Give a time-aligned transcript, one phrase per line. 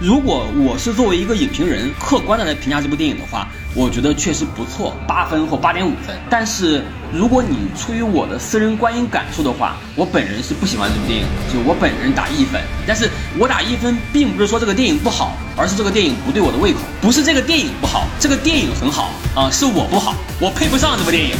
[0.00, 6.16] 如果我是作为一个影评人，客观的来评价这部电影的话，我觉得确实不错，八分或八点五分。
[6.28, 6.82] 但是
[7.12, 12.60] 如果你出于我的私人观影感受的话，我本人是不喜欢这部电影，就我本人打一分。
[12.84, 16.80] 但是我打一分，并不是说这个电影不好，而是这个电影不对我的胃口。
[17.00, 21.36] 不是这个电影不好，这个电影很好啊，是我不好，我配不上这部电影。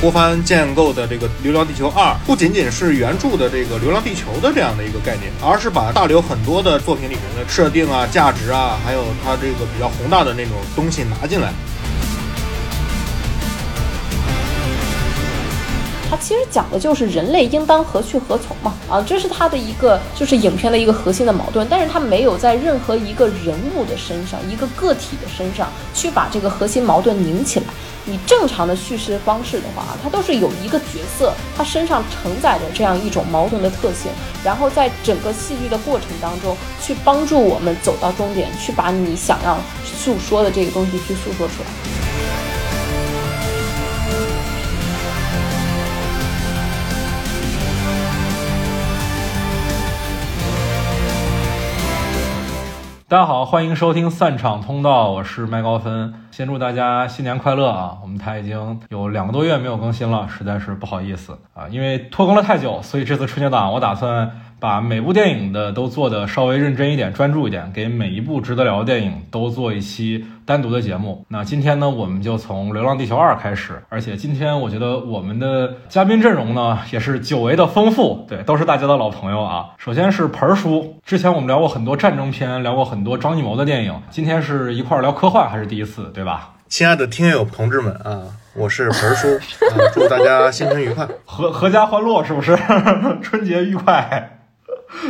[0.00, 11.52] 郭帆建构的这个《流浪地球二》不仅仅是原著的这个《流浪地球》的这样的一个概念，而是把大刘很多的作品里面的设定啊、价值啊，还有他这个比较宏大的那种东西拿进来。
[16.08, 27.66] 它其实讲的就是人类应当何去何从嘛，啊，这是它的一个就是影片的一个核心的矛盾，但是它没有在任何一个人物的身上、一个个体的身上去把这个核心矛盾拧起来。
[28.04, 34.10] 你正常的叙事方式的话，它都是有一个角色，他身上承载着这样一种矛盾的特性，
[34.42, 42.17] 然后在整个戏剧的过程当中，去帮助我们走到终点，去把你想要诉说的这个东西去诉说出来。
[53.10, 56.12] 大家好，欢迎收听散场通道，我是麦高芬。
[56.30, 57.96] 先祝大家新年快乐啊！
[58.02, 64.30] 我们台已经有两个多月没有更新了，实在是不好意思啊，因为拖更了太久，所以这次春节档我打算。
[64.60, 71.24] 把每部电影的都做的稍微认真一点、专注一点，给每一部值得聊的电影都做一期单独的节目。
[71.28, 79.66] 那今天呢，我们就从《流浪地球二》开始，而且今天我觉得我们的嘉宾阵容呢也是久违的丰富，对，都是大家的老朋友啊。
[79.78, 86.54] 首先是盆儿叔，之前我们聊过很多战争片，聊过很多张艺谋的电影，今天是一块聊科幻，还是第一次，对吧？
[86.68, 92.58] 亲爱的听友同志们啊，我是盆儿叔，啊，祝大家新春愉快，阖阖家欢乐，是不是？
[93.22, 94.37] 春节愉快。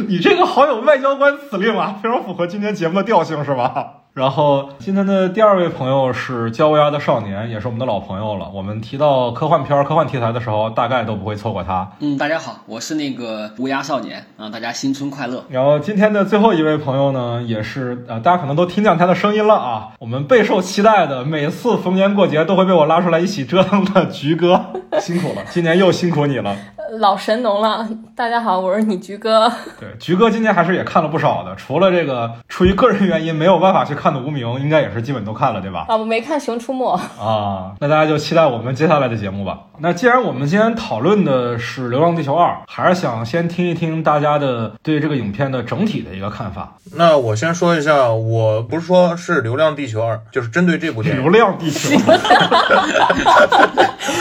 [0.09, 4.03] 你这个好有外交官司令啊，非常符合今天节目的调性，是吧？
[4.15, 8.51] 然后今天的第二位朋友是焦鸭的少年，也是我们的老朋友了。
[8.53, 11.89] 我们提到科幻片、科幻题材的时候，大概都不会错过他。
[12.01, 15.45] 嗯，大家好，我是那个乌鸦少年啊，大家新春快乐。
[15.51, 26.57] 然后今天的最后一位朋友呢，也是呃，大家可能都听见他的声音了啊，我们备受期待的，每次逢年过节都会被我拉出来一起折腾的 菊哥，辛苦了，今年又辛苦你了。
[26.99, 29.53] 老神农了，大家好，我是你菊哥。
[29.79, 35.85] 对，菊哥今年还是也看了不少的，除了这个出于个人原因没有办法去看的《无名》，应该也是基本都看了，对吧？
[35.89, 39.61] 啊，我没看《熊出没》啊，那大家就期待我们接下来的节目吧。
[39.81, 46.77] 那既然我们今天讨论的是《流浪地球二》，还是想先听一听大家的对这个影片的整体的一个看法。
[46.97, 51.23] 那我先说一下，我不是说是《流浪地球二》，就是针对这部电影。
[51.31, 51.91] 流浪地球，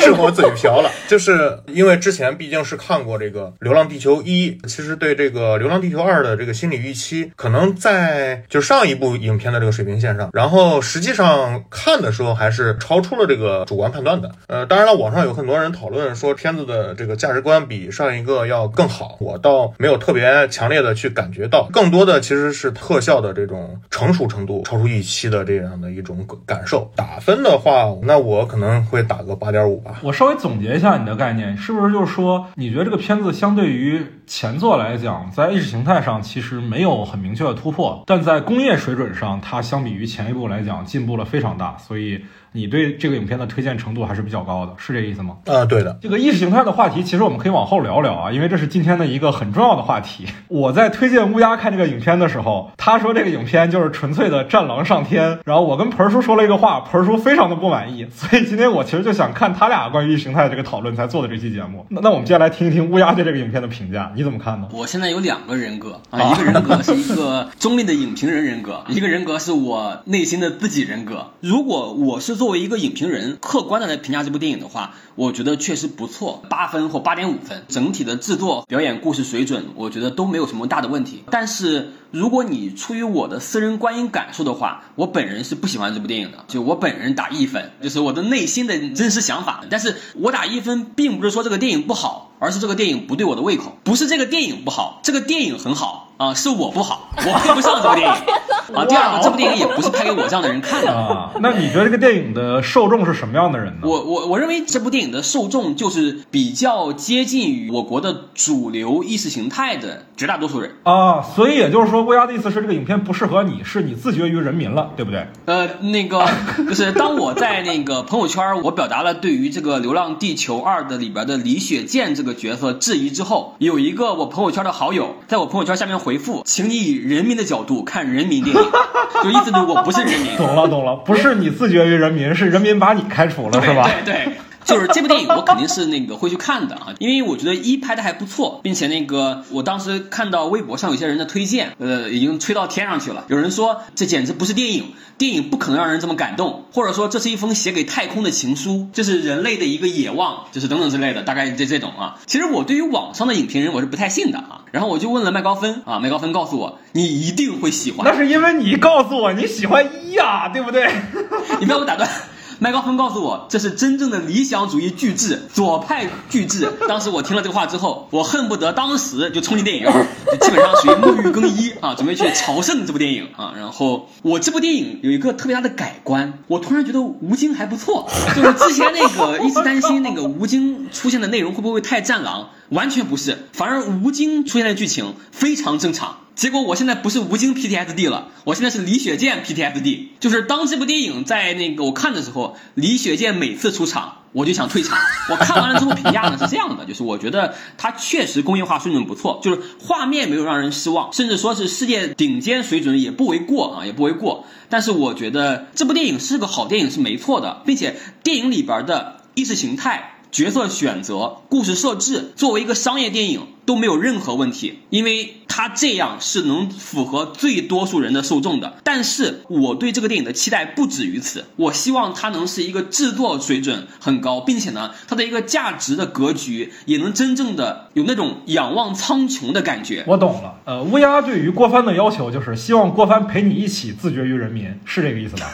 [0.02, 2.58] 是我嘴瓢了，就是因为之前毕竟。
[2.68, 14.31] 是看过这个《流浪地球一》，其实对这个《流浪地球二》的这个心理预期，可能在就上一部影片的这个水平线上，然后实际上看的时候还是超出了这个主观判断的。
[14.47, 26.91] 呃，当然了，网上有很多人讨论说片子的这个价值观比上一个要更好，我倒没有特别强烈的去感觉到，更多的其实是特效的这种成熟程度超出预期的这样的一种感受。
[26.95, 30.00] 打分的话，那我可能会打个八点五吧。
[30.03, 32.47] 我稍微总结一下你的概念，是不是就是说？
[32.56, 42.23] 你觉得这个片子相对于前作来讲，在意识形态上其实没有很明确的突破，但在工业水准上，它相比于前一部来讲进步了非常大，所以。
[42.57, 45.38] 你对这个影片的推荐程度还是比较高的，是这意思吗？
[45.45, 46.00] 啊，对的。
[46.01, 50.25] 这个意识形态的话题，其实我们可以往后聊聊啊，因为这是今天的一个很重要的话题。
[50.47, 61.85] 我在推荐乌鸦看这个影片的时候，他说这个影片就是纯粹的战狼上天，然后我跟盆叔说了一个话，盆叔非常的不满意，所以今天我其实就想看他俩关于意识形态这个讨论才做的这期节目。
[61.89, 64.68] 那那我们接下来听一听乌鸦对这个影片的评价，你怎么看呢？
[64.74, 71.28] 我现在有两个人格啊，一个人格是一个中立的影评人人格，一个人格是我内心的自己人格。
[71.41, 73.38] 如果我是作为一个影评人。
[73.41, 77.66] 客观的来评价这部电影的话，我觉得确实不错，八分或八点五分。
[77.68, 81.25] 整体的制作、表演、故事水准，我觉得都没有什么大的问题。
[81.30, 86.45] 但是如果你出于我的私人观影感受的话，我本人是不喜欢这部电影的。
[86.48, 89.66] 就我本人打一分，就是我的内心的真实想法。
[89.69, 93.77] 但是我打一分，并不是说这个电影不好，而是这个电影不对我的胃口。
[93.83, 96.06] 不是这个电影不好，这个电影很好。
[96.18, 98.14] 啊，是我不好，我配不上这部电影
[98.75, 98.86] 啊。
[98.86, 100.92] 第二个，这部电影也不是拍给我这样的人看的。
[100.92, 103.81] 啊， 那你觉得这个电影的受众是什么样的人呢？
[103.84, 110.72] 我我我认为这部电影的受众就是比较接近于我国的主流意识形态的绝大多数人。
[110.84, 115.28] 啊，所以也就是说，乌鸦的意思是这个影片不适合你，是你自绝于人民了，对不对？
[115.46, 116.25] 呃，那个
[116.68, 128.63] 就是当我在那个朋友圈，我表达了对于这个《流浪地球二》的里边的李雪健这个角色质疑之后，有一个我朋友圈的好友在我朋友圈下面回复，请你以人民的角度看人民电影，
[129.21, 130.38] 就意思就是我不是人民。
[130.38, 133.89] 懂了，懂了，不是你自觉于人民，是人民把你开除了，是吧？
[134.06, 134.31] 对对。
[134.68, 143.24] 就是这部电影，我肯定是那个会去看的啊，因为我觉得一拍的还不错，并且那个我当时看到微博上有些人的推荐，呃，已经吹到天上去了。
[143.30, 152.19] 有人说这简直不是电影，电影不可能让人这么感动，或者说这是一封写给太空的情书，这是人类的一个野望，就是等等之类的，大概这这种啊。
[152.25, 154.66] 其实我对于网上的影评人我是不太信的啊。
[154.72, 160.92] 然后我就问了麦高芬啊，麦高芬告诉我你一定会喜欢，那是因为你告诉我你喜欢一呀，对不对？
[161.62, 162.10] 你不要给我打断。
[162.59, 166.68] 麦高芬告诉我，这是真正的理想主义巨制，左派巨制。
[166.89, 173.54] 当时我听了这个话之后，我恨不得当时就冲进电影院，就基本上属于沐浴更衣啊，准备去朝圣这部电影啊。
[173.56, 186.18] 然后我这部电影有一个特别大的改观，我突然觉得吴京还不错，就是之前那个一直担心那个吴京出现的内容会不会太战狼，完全不是，反而吴京出现的剧情非常正常。
[186.38, 190.10] 结果我现在不是吴京 PTSD 了，我现在是李雪健 PTSD。
[190.19, 195.00] 就是当这部电影在那个我看的时候，李雪健每次出场，我就想退场。
[195.31, 204.45] 我看完了之后评价呢是这样的，就是我觉得它确实工业化水准不错，就是画面没有让人失望，甚至说是世界顶尖水准也不为过啊，也不为过。
[204.69, 210.13] 但是我觉得这部电影是个好电影是没错的，并且电影里边的意识形态。
[210.30, 218.78] 角色选择、故事设置，作为一个商业电影都没有任何问题，因为它这样是能符合最多数人的受众的。
[218.86, 230.06] 但是我对这个电影的期待不止于此，我希望它能是一个制作水准很高，并且呢，它的一个价值的格局也能真正的有那种仰望苍穹的感觉。
[230.08, 235.52] 我懂了，呃，乌鸦对于郭帆的要求就是希望郭帆陪你一起自绝于人民，是这个意思吧？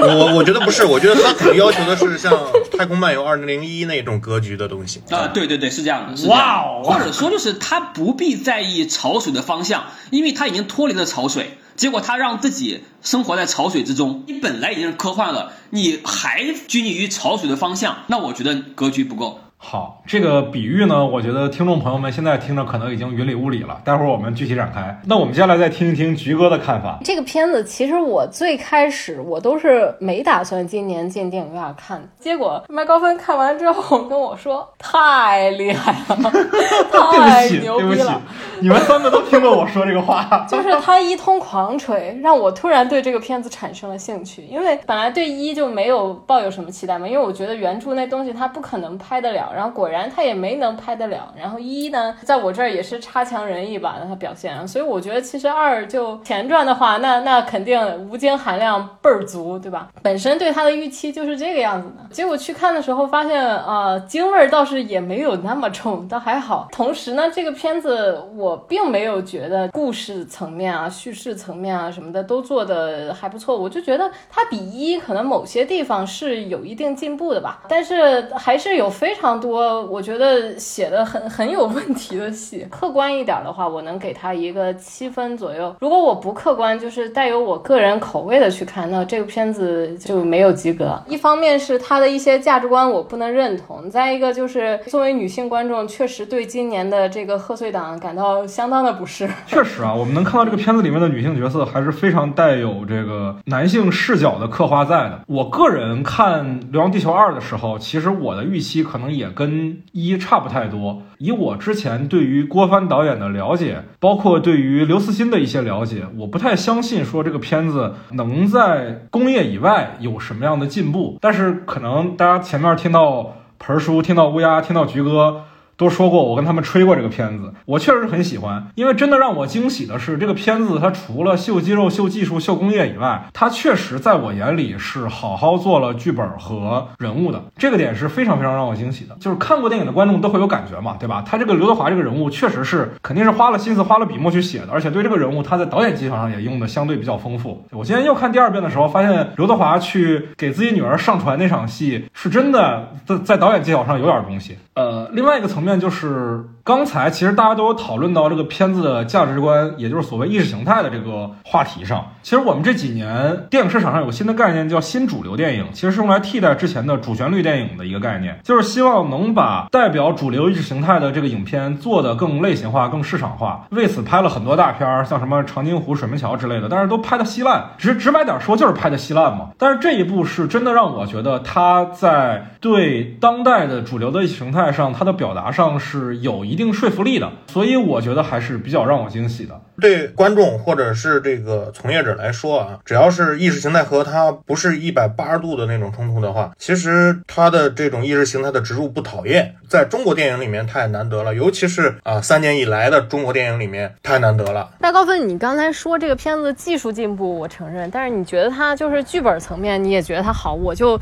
[0.00, 2.32] 我我觉得不是，我觉得他可能要求的是像
[2.76, 5.00] 《太空漫游二零零一》那种格局的东西。
[5.10, 19.40] 啊，对对对，是这样的，是这样的，或者说就是他不必在意潮水的方向，因为他已经脱离了潮水，结果他让自己生活在潮水之中，你本来已经是科幻了，你还拘泥于潮水的方向，那我觉得格局不够。
[19.66, 23.80] 好，这个比喻呢，我觉得听众朋友们现在听着可能已经云里雾里了。
[23.82, 25.00] 待会儿我们具体展开。
[25.06, 26.98] 那我们接下来再听一听菊哥的看法。
[27.02, 36.30] 这个片子其实我最开始我都是没打算今年进电影院看，结果麦高芬看完之后跟我说太厉害了，
[36.92, 38.20] 太牛逼了。
[38.60, 44.42] 你们三个都听过我说这个话， 就是他一通狂吹，让我突然对这个片子产生了兴趣。
[44.42, 49.52] 因为本来对一就没有抱有什么期待嘛，因为我觉得原著那东西他不可能拍得了。
[49.54, 59.88] 然后果然他也没能拍得了，然后一呢，在我这儿也是差强人意吧，他表现，所以我觉得其实二就前传的话，那那肯定吴京含量倍儿足，对吧？
[60.02, 66.68] 本身对他的预期就是这个样子的，结果去看的时候发现，啊，京味儿倒是也没有那么重，倒还好。
[66.72, 79.34] 同时呢，这个片子我并没有觉得故事层面啊、叙事层面啊什么的都做的还不错，我就觉得它比一可能某些地方是有一定进步的吧，但是还是有非常。
[79.44, 82.66] 多，我觉得写的很很有问题的戏。
[82.70, 85.76] 客观一点的话，我能给他一个七分左右。
[85.80, 90.98] 如果我不客观，就是带有我个人口味的去看，那这个片子就没有及格。
[91.06, 99.28] 一方面是他的一些价值观我不能认同，再一个就是作为女性观众，确实对今年的这个贺岁档感到相当的不适。
[99.46, 105.20] 确实啊，我们能看到这个片子里面的女性角色还是非常带有这个男性视角的刻画在的。
[105.26, 109.23] 我个人看《流浪地球二》的时候，其实我的预期可能也。
[109.24, 111.02] 也跟一差不太多。
[111.18, 121.18] 以我之前对于郭帆导演的了解，包括对于刘慈欣的一些了解，我不太相信说这个片子能在工业以外有什么样的进步。
[121.20, 125.44] 但是可能大家前面听到盆叔，听到乌鸦，听到菊哥。
[125.76, 139.16] 都说过，我跟他们吹过这个片子，我确实很喜欢，因为真的让我惊喜的是，这个片子它除了秀肌肉、秀技术、秀工业以外，它确实在我眼里是好好做了剧本和人物的，这个点是非常非常让我惊喜的。
[139.18, 141.22] 就是看过电影的观众都会有感觉嘛，对吧？
[141.26, 147.64] 他这个刘德华这个人物确实是肯定是花了心思、花了笔墨去写的，而且对这个人物他在导演技巧上也用的相对比较丰富。
[147.70, 154.56] 我今天又看第二遍的时候，发现刘德华去给自己女儿上传那场戏，是真的在在导演技巧上有点东西。
[154.74, 162.12] 呃，另外一个层面就是刚才其实大家都有讨论到这个片子的价值观，也就是所谓意识形态的这个话题上。
[162.22, 173.66] 其实我们这几年电影市场上有个新的概念叫新主流电影，其实是用来替代之前的主旋律电影的一个概念，就是希望能把代表主流意识形态的这个影片做得更类型化、更市场化。
[173.68, 177.72] 为此拍了很多大片，像什么长津湖、水门桥之类的，但是都拍的稀烂。
[177.76, 179.50] 直直白点说，就是拍的稀烂嘛。
[179.58, 189.60] 但是这一部是真的让我觉得他在对当代的主流的形态上，他的表达上是有一定说服力的，所以我觉得还是比较让我惊喜的。
[189.80, 204.70] 对观众或者是这个从业者来说啊，只要是意识形态和它不是一百八十度的那种冲突的话，其实它的这种意识形态的植入不讨厌，在中国电影里面太难得了，尤其是啊三年以来的中国电影里面太难得了。
[204.80, 210.98] 大高分，你刚才说这个片子技术进步，我承认，但是你觉得它就是剧本层面，你也觉得它好，我就。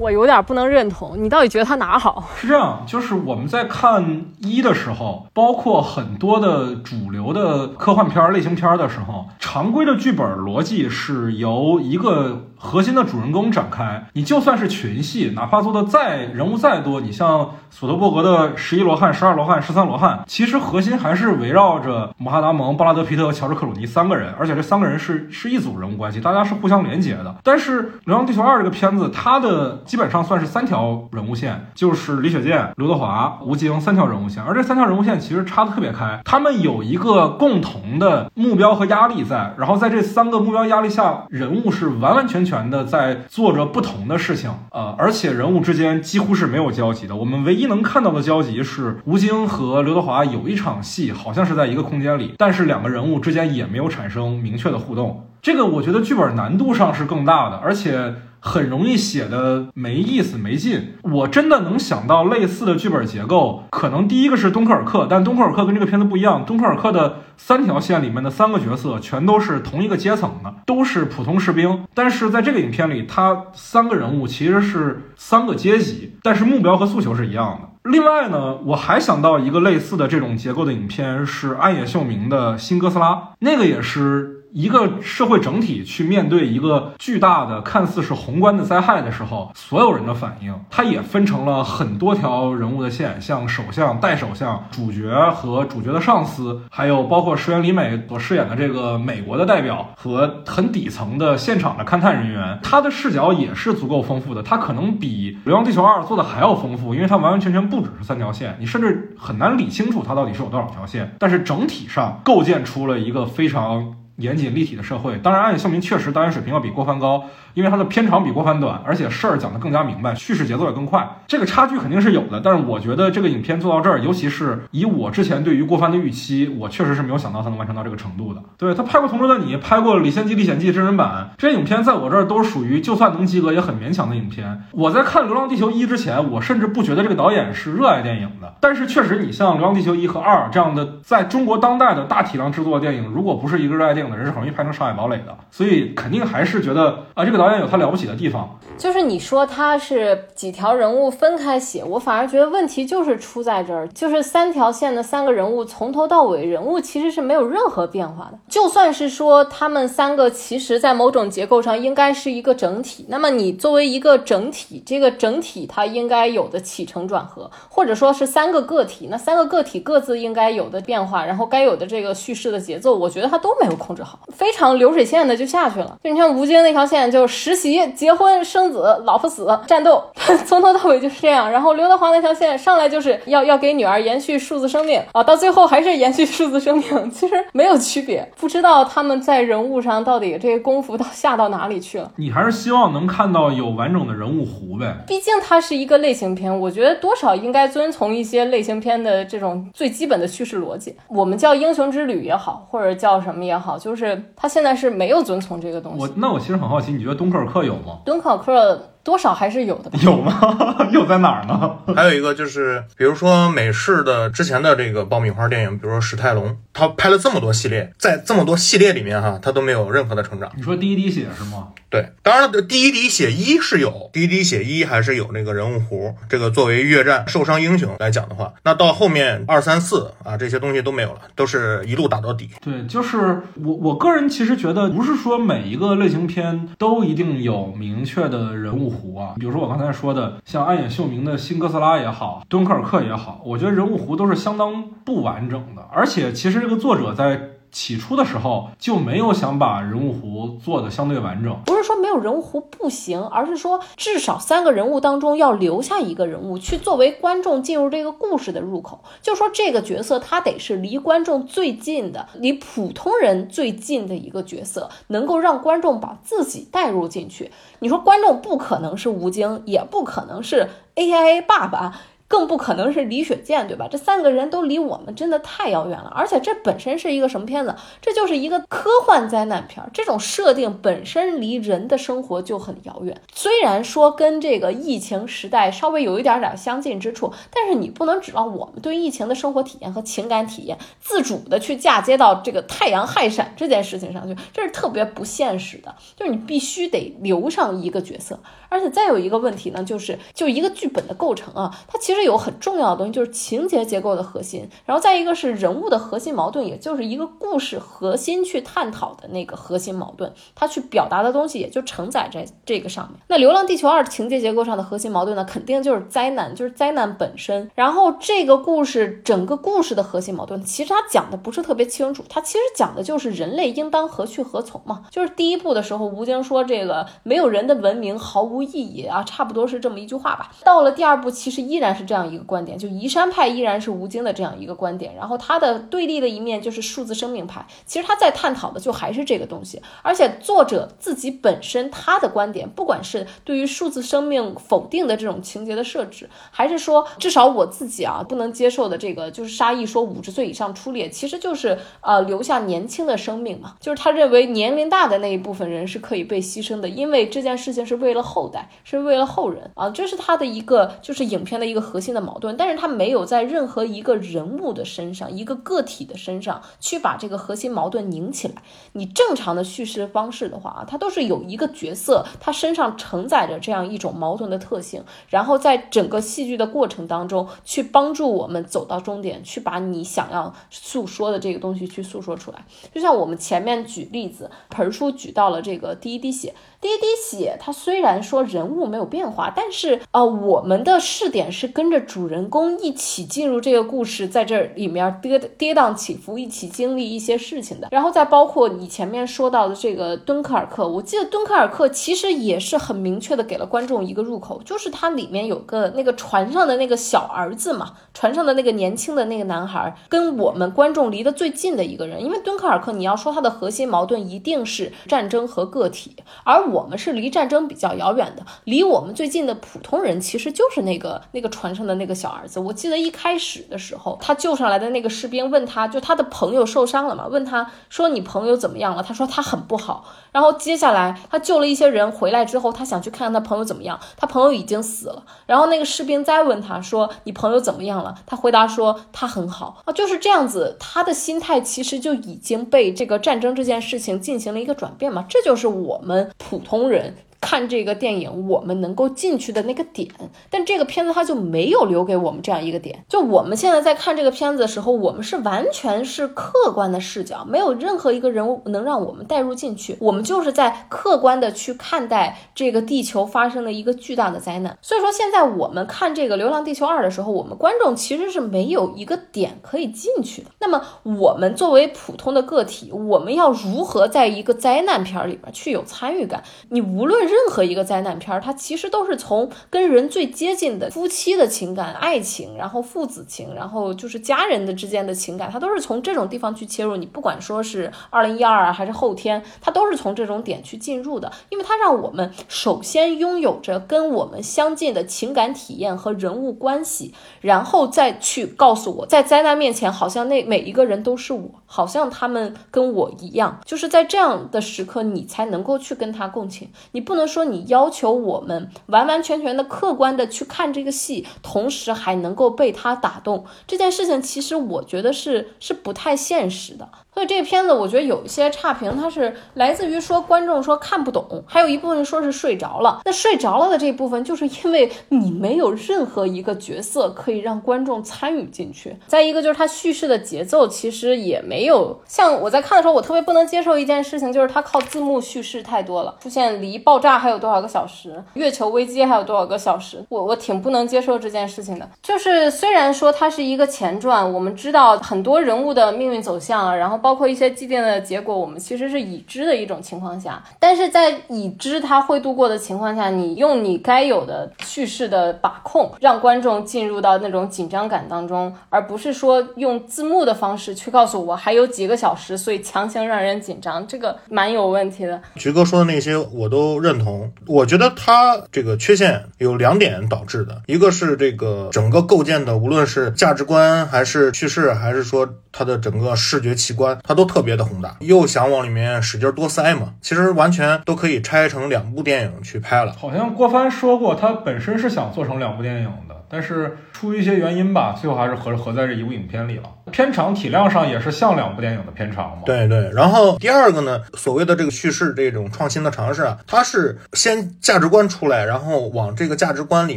[0.00, 2.24] 我有点不能认同，你到底觉得它哪好？
[2.40, 14.06] 是这样，就是我们在看一的时候，包括很多的主流的科幻片儿、类型片儿的时候，常规的剧本逻辑是由一个核心的主人公展开。
[14.12, 27.34] 你就算是群戏，哪怕做的再人物再多，你像索德伯格的十一罗汉、十二罗汉、十三罗汉，其实核心还是围绕着马哈达蒙、布拉德皮特和乔治克鲁尼三个人，而且这三个人是是一组人物关系，大家是互相连接的。
[27.42, 47.14] 但是《流浪地球二》这个片子，它的基本上算是三条人物线，就是李雪健、刘德华、吴京三条人物线，而这三条人物线其实差的特别开，他们有一个共同的目标和压力在，然后在这三个目标压力下，人物是完完全全全的在做着不同的事情，呃，而且人物之间几乎是没有交集的。
[47.14, 55.28] 我们唯一能看到的交集是吴京和刘德华有一场戏，好像是在一个空间里，但是两个人物之间也没有产生明确的互动。
[55.40, 58.14] 这个我觉得剧本难度上是更大的，而且。
[58.40, 60.94] 很容易写的没意思没劲。
[61.02, 71.84] 我真的能想到类似的剧本结构，可能第一个是《敦刻尔克》，但《敦刻尔克》跟这个片子不一样，《敦刻尔克》的三条线里面的三个角色全都是同一个阶层的，都是普通士兵。
[71.94, 77.90] 但是在这个影片里，他三个人物其实是三个阶级，但是目标和诉求是一样的。
[77.90, 84.39] 另外呢，我还想到一个类似的这种结构的影片是暗野秀明的《新哥斯拉》，那个也是。
[84.52, 104.42] 一个社会整体去面对一个巨大的、看似是宏观的灾害的时候，所有人的反应，它也分成了很多条人物的线，像首相、代首相、主角和主角的上司，还有包括石原里美所饰演的这个美国的代表和很底层的现场的勘探人员，他的视角也是足够丰富的。
[104.42, 113.94] 他可能比《流浪地球二》做的还要丰富，因为它完完全全不只是三条线，你甚至很难理清楚它到底是有多少条线，但是整体上构建出了一个非常。
[114.20, 117.24] 严谨立体的社会，当然，暗夜秀明确实导演水平要比郭帆高。
[117.52, 122.40] 因为他的片长比郭帆短，而且事儿讲得更加明白，叙事节奏也更快，这个差距肯定是有的。
[122.40, 128.40] 但是我觉得这个影片做到这儿，尤其是以我之前对于郭帆的预期，我确实是没有想到他能完成到这个程度的。
[128.56, 134.62] 对他拍过《同桌的你》，拍过《李仙姬历险记》真人版，这些影片在我这儿都属于就算能及格也很勉强的影片。
[134.70, 138.54] 我在看《流浪地球一》之前，我甚至不觉得这个导演是热爱电影的。
[138.60, 145.36] 但是确实，你像《流浪地球一》和二这样的在中国当代的大体量制作的电影，如果不是一个热爱电影的人，是很容易拍成上海堡垒的。
[145.50, 148.10] 所以肯定还是觉得啊，这个导演有他了不起的。
[148.20, 158.38] 地方就是你说他是几条人物分开写，我反而觉得问题就是出在这儿，就是三条线的三个人物从头到尾人物其实是没有任何变化的。
[158.46, 175.96] 就算是说他们三个其实在某种结构上应该是一个整体，那么你作为一个整体，这个整体它应该有的起承转合，或者说是三个个体，那三个个体各自应该有的变化，然后该有的这个叙事的节奏，我觉得他都没有控制好，非常流水线的就下去了。
[176.04, 178.10] 就你像吴京那条线，就实习结。
[178.10, 180.02] 结婚生子，老婆死，战斗，
[180.44, 181.48] 从头到尾就是这样。
[181.48, 188.28] 然后刘德华那条线上来就是要要给女儿延续数字生命啊，到最后还是延续数字生命， 其实没有区别。
[188.36, 192.10] 不知道他们在人物上到底这个功夫到下到哪里去了。
[192.16, 194.96] 你还是希望能看到有完整的人物弧呗？
[195.06, 200.96] 毕竟它是一个类型片，我觉得多少应该遵从一些类型片的这种最基本的叙事逻辑。
[201.06, 206.00] 我们叫英雄之旅也好，或者叫什么也好，就是他现在是没有遵从这个东西。
[206.00, 207.98] 我那我其实很好奇，你觉得敦刻尔克有吗？
[208.04, 210.38] 敦刻尔克多少还是有的， 有吗？
[210.92, 211.76] 有在哪儿呢？
[211.96, 220.50] 还有一个就是，比如说美式的之前的这个爆米花电影，比如说史泰龙，他拍了这么多系列，在这么多系列里面哈，他都没有任何的成长。
[220.54, 221.68] 你说第一滴血是吗？
[221.90, 232.48] 对，当然了，第一滴血一是有，第一滴血一还是有那个人物弧，这个作为越战受伤英雄来讲的话，那到后面二三四啊这些东西都没有了，都是一路打到底。
[232.62, 239.34] 对，就是我我个人其实觉得，不是说每一个类型片都一定有明确的人物弧啊。
[239.40, 247.50] 比如说我刚才说的，像暗野秀明的新哥斯拉也好，敦刻尔克也好，我觉得人物弧都是相当不完整的，而且其实这个作者在。
[247.72, 267.50] 起初的时候就没有想把人物弧做的相对完整，不是说没有人物弧不行，而是说至少三个人物当中要留下一个人物去作为观众进入这个故事的入口，就说这个角色他得是离观众最近的，离普通人最近的一个角色，能够让观众把自己带入进去。
[267.78, 272.00] 你说观众不可能是吴京，也不可能是 A I A 爸爸。
[272.30, 273.88] 更不可能是李雪健，对吧？
[273.90, 277.74] 这三个人都离我们真的太遥远了，而且这本身是一个什么片子？
[278.00, 283.20] 这就是一个科幻灾难片，这种设定本身离人的生活就很遥远。
[283.34, 295.96] 虽然说跟这个疫情时代稍微有一点点相近之处，但是你不能指望我们对疫情的生活体验和情感体验自主的去嫁接到这个太阳害闪这件事情上去，这是特别不现实的。
[296.16, 302.19] 就是你必须得留上一个角色，而且再有一个问题呢，就是就一个剧本的构成啊，它其实。
[302.24, 313.20] 有很重要的东西，就是情节结构的核心，然后再一个是人物的核心矛盾，也就是一个故事核心去探讨的那个核心矛盾，它去表达的东西也就承载在这个上面。
[313.28, 317.70] 那《流浪地球二》情节结构上的核心矛盾呢，肯定就是灾难，就是灾难本身。
[317.74, 325.04] 然后这个故事整个故事的核心矛盾，其实它讲的不是特别清楚，它其实讲的就是人类应当何去何从嘛。
[325.10, 330.52] 就是第一部的时候，吴京说这个没有人的文明毫无意义啊，差不多是这么一句话吧。
[330.64, 332.09] 到了第二部，其实依然是。
[332.10, 337.64] 这样一个观点，就移山派依然是吴京的这样一个观点，然后他的对立的一面就是数字生命派。
[337.86, 361.99] 其实他在探讨的就还是这个东西，而且作者自己本身他的观点，不管是对于数字生命否定的这种情节的设置，还是说至少我自己啊不能接受的这个，就是沙溢说五十岁以上出列，其实就是呃留下年轻的生命嘛，就是他认为年龄大的那一部分人是可以被牺牲的，因为这件事情是为了后代，是为了后人啊，这是他的一个就是影片的一个核。
[362.00, 368.54] 核心的矛盾，但是他没有在任何一个人物的身上、一个个体的身上去把这个核心矛盾拧起来。
[368.92, 382.64] 你正常的叙事方式的话啊，它都是有一个角色，他身上承载着这样一种矛盾的特性，然后在整个戏剧的过程当中去帮助我们走到终点，去把你想要诉说的这个东西去诉说出来。
[382.94, 386.54] 就像我们前面举例子，盆叔举到了这个第一滴血。
[386.80, 397.88] 第一滴血，它虽然说人物没有变化，但是呃，我们的视点是跟着主人公一起进入这个故事，在这里面跌跌宕起伏，一起经历一些事情的。
[397.90, 412.24] 然后再包括你前面说到的这个敦刻尔克，我记得敦刻尔克其实也是很明确的给了观众一个入口，就是它里面有个那个船上的那个小儿子嘛，船上的那个年轻的那个男孩，跟我们观众离得最近的一个人。
[412.24, 422.60] 因为敦刻尔克，你要说它的核心矛盾一定是战争和个体，而我们是离战争比较遥远的，离我们最近的普通人其实就是那个那个船上的那个小儿子。
[422.60, 429.02] 我记得一开始的时候，他救上来的那个士兵问他，就他的朋友受伤了嘛，问他说你朋友怎么样了？
[429.02, 430.04] 他说他很不好。
[430.32, 435.24] 然后接下来他救了一些人回来之后，他想去看看他朋友怎么样，他朋友已经死了。
[435.46, 438.14] 然后那个士兵再问他说你朋友怎么样了？
[438.26, 440.76] 他回答说他很好啊，就是这样子。
[440.78, 447.14] 他的心态其实就已经被这个战争这件事情进行了一个转变嘛，这就是我们普普通人。
[447.40, 450.08] 看这个电影，我们能够进去的那个点，
[450.50, 453.02] 但这个片子它就没有留给我们这样一个点。
[453.08, 459.96] 就我们现在在看这个片子的时候，我们是完全是客观的视角，没有任何一个人物能让我们带入进去。
[460.00, 464.76] 我们就是在客观的去看待这个地球发生了一个巨大的灾难。
[464.82, 470.50] 所以说，现在我们看这个《流浪地球二》的时候，我们观众其实是没有一个点可以进去的。
[470.60, 476.42] 那么，我们作为普通的个体，我们要如何在一个灾难片里边去有参与感？
[476.68, 477.29] 你无论。
[477.30, 486.96] 任何一个灾难片，它其实都是从跟人最接近的夫妻的情感、爱情，然后父子情，然后就是家人的之间的情感，它都是从这种地方去切入。
[486.96, 507.19] 你不管说是二零一二啊，还是后天，它都是从这种点去进入的，因为它让我们首先拥有着跟我们相近的情感体验和人物关系，然后再去告诉我，在灾难面前，好像那每一个人都是我，好像他们跟我一样，就是在这样的时刻，你才能够去跟他共情，你不能。
[507.20, 513.44] 能说你要求我们完完全全的客观的去看这个戏，同时还能够被他打动。
[513.66, 516.88] 这件事情其实我觉得是是不太现实的。
[517.12, 523.00] 所以这个片子，我觉得有一些差评，它是来自于说观众说看不懂，还有一部分说是睡着了。
[523.04, 528.96] 那睡着了的这部分，就是因为你没有任何一个角色可以让观众参与进去。
[529.06, 536.14] 再一个就是它叙事的节奏其实也没有像我在看的时候，我特别不能接受一件事情，就是它靠字幕叙事太多了。
[536.20, 541.88] 出现离爆炸还有多少个小时，月球危机还有多少个小时，我我挺不能接受这件事情的。
[542.02, 547.20] 就是虽然说它是一个前传，我们知道很多人物的命运走向，然后包。
[547.20, 565.20] 括一些既定的结果，我们其实是已知的一种情况下，但是在已知它会度过的情况下，你用你该有的叙事的把控，让观众进入到那种紧张感当中，而不是说用字幕的方式去告诉我还有几个小时，所以强行让人紧张，这个蛮有问题的。
[565.36, 576.89] 菊哥说的那些我都认同，我觉得他这个缺陷有两点导致的，一个是这个整个构建的，无论是价值观还是叙事，还是说它的整个视觉奇观。
[577.02, 582.94] 它都特别的宏大，又想往里面使劲多塞嘛，其实完全都可以拆成两部电影去拍了。
[582.98, 589.62] 好像郭帆说过，他本身是想做成两部电影的，但是出于一些原因吧，最后还是合合在这一部影片里了。
[589.90, 592.42] 片长体量上也是像两部电影的片长嘛。
[592.44, 599.96] 对对，然后第二个呢，所谓的这个叙事这种创新的尝试啊，它是先价值观出来，然后往这个价值观里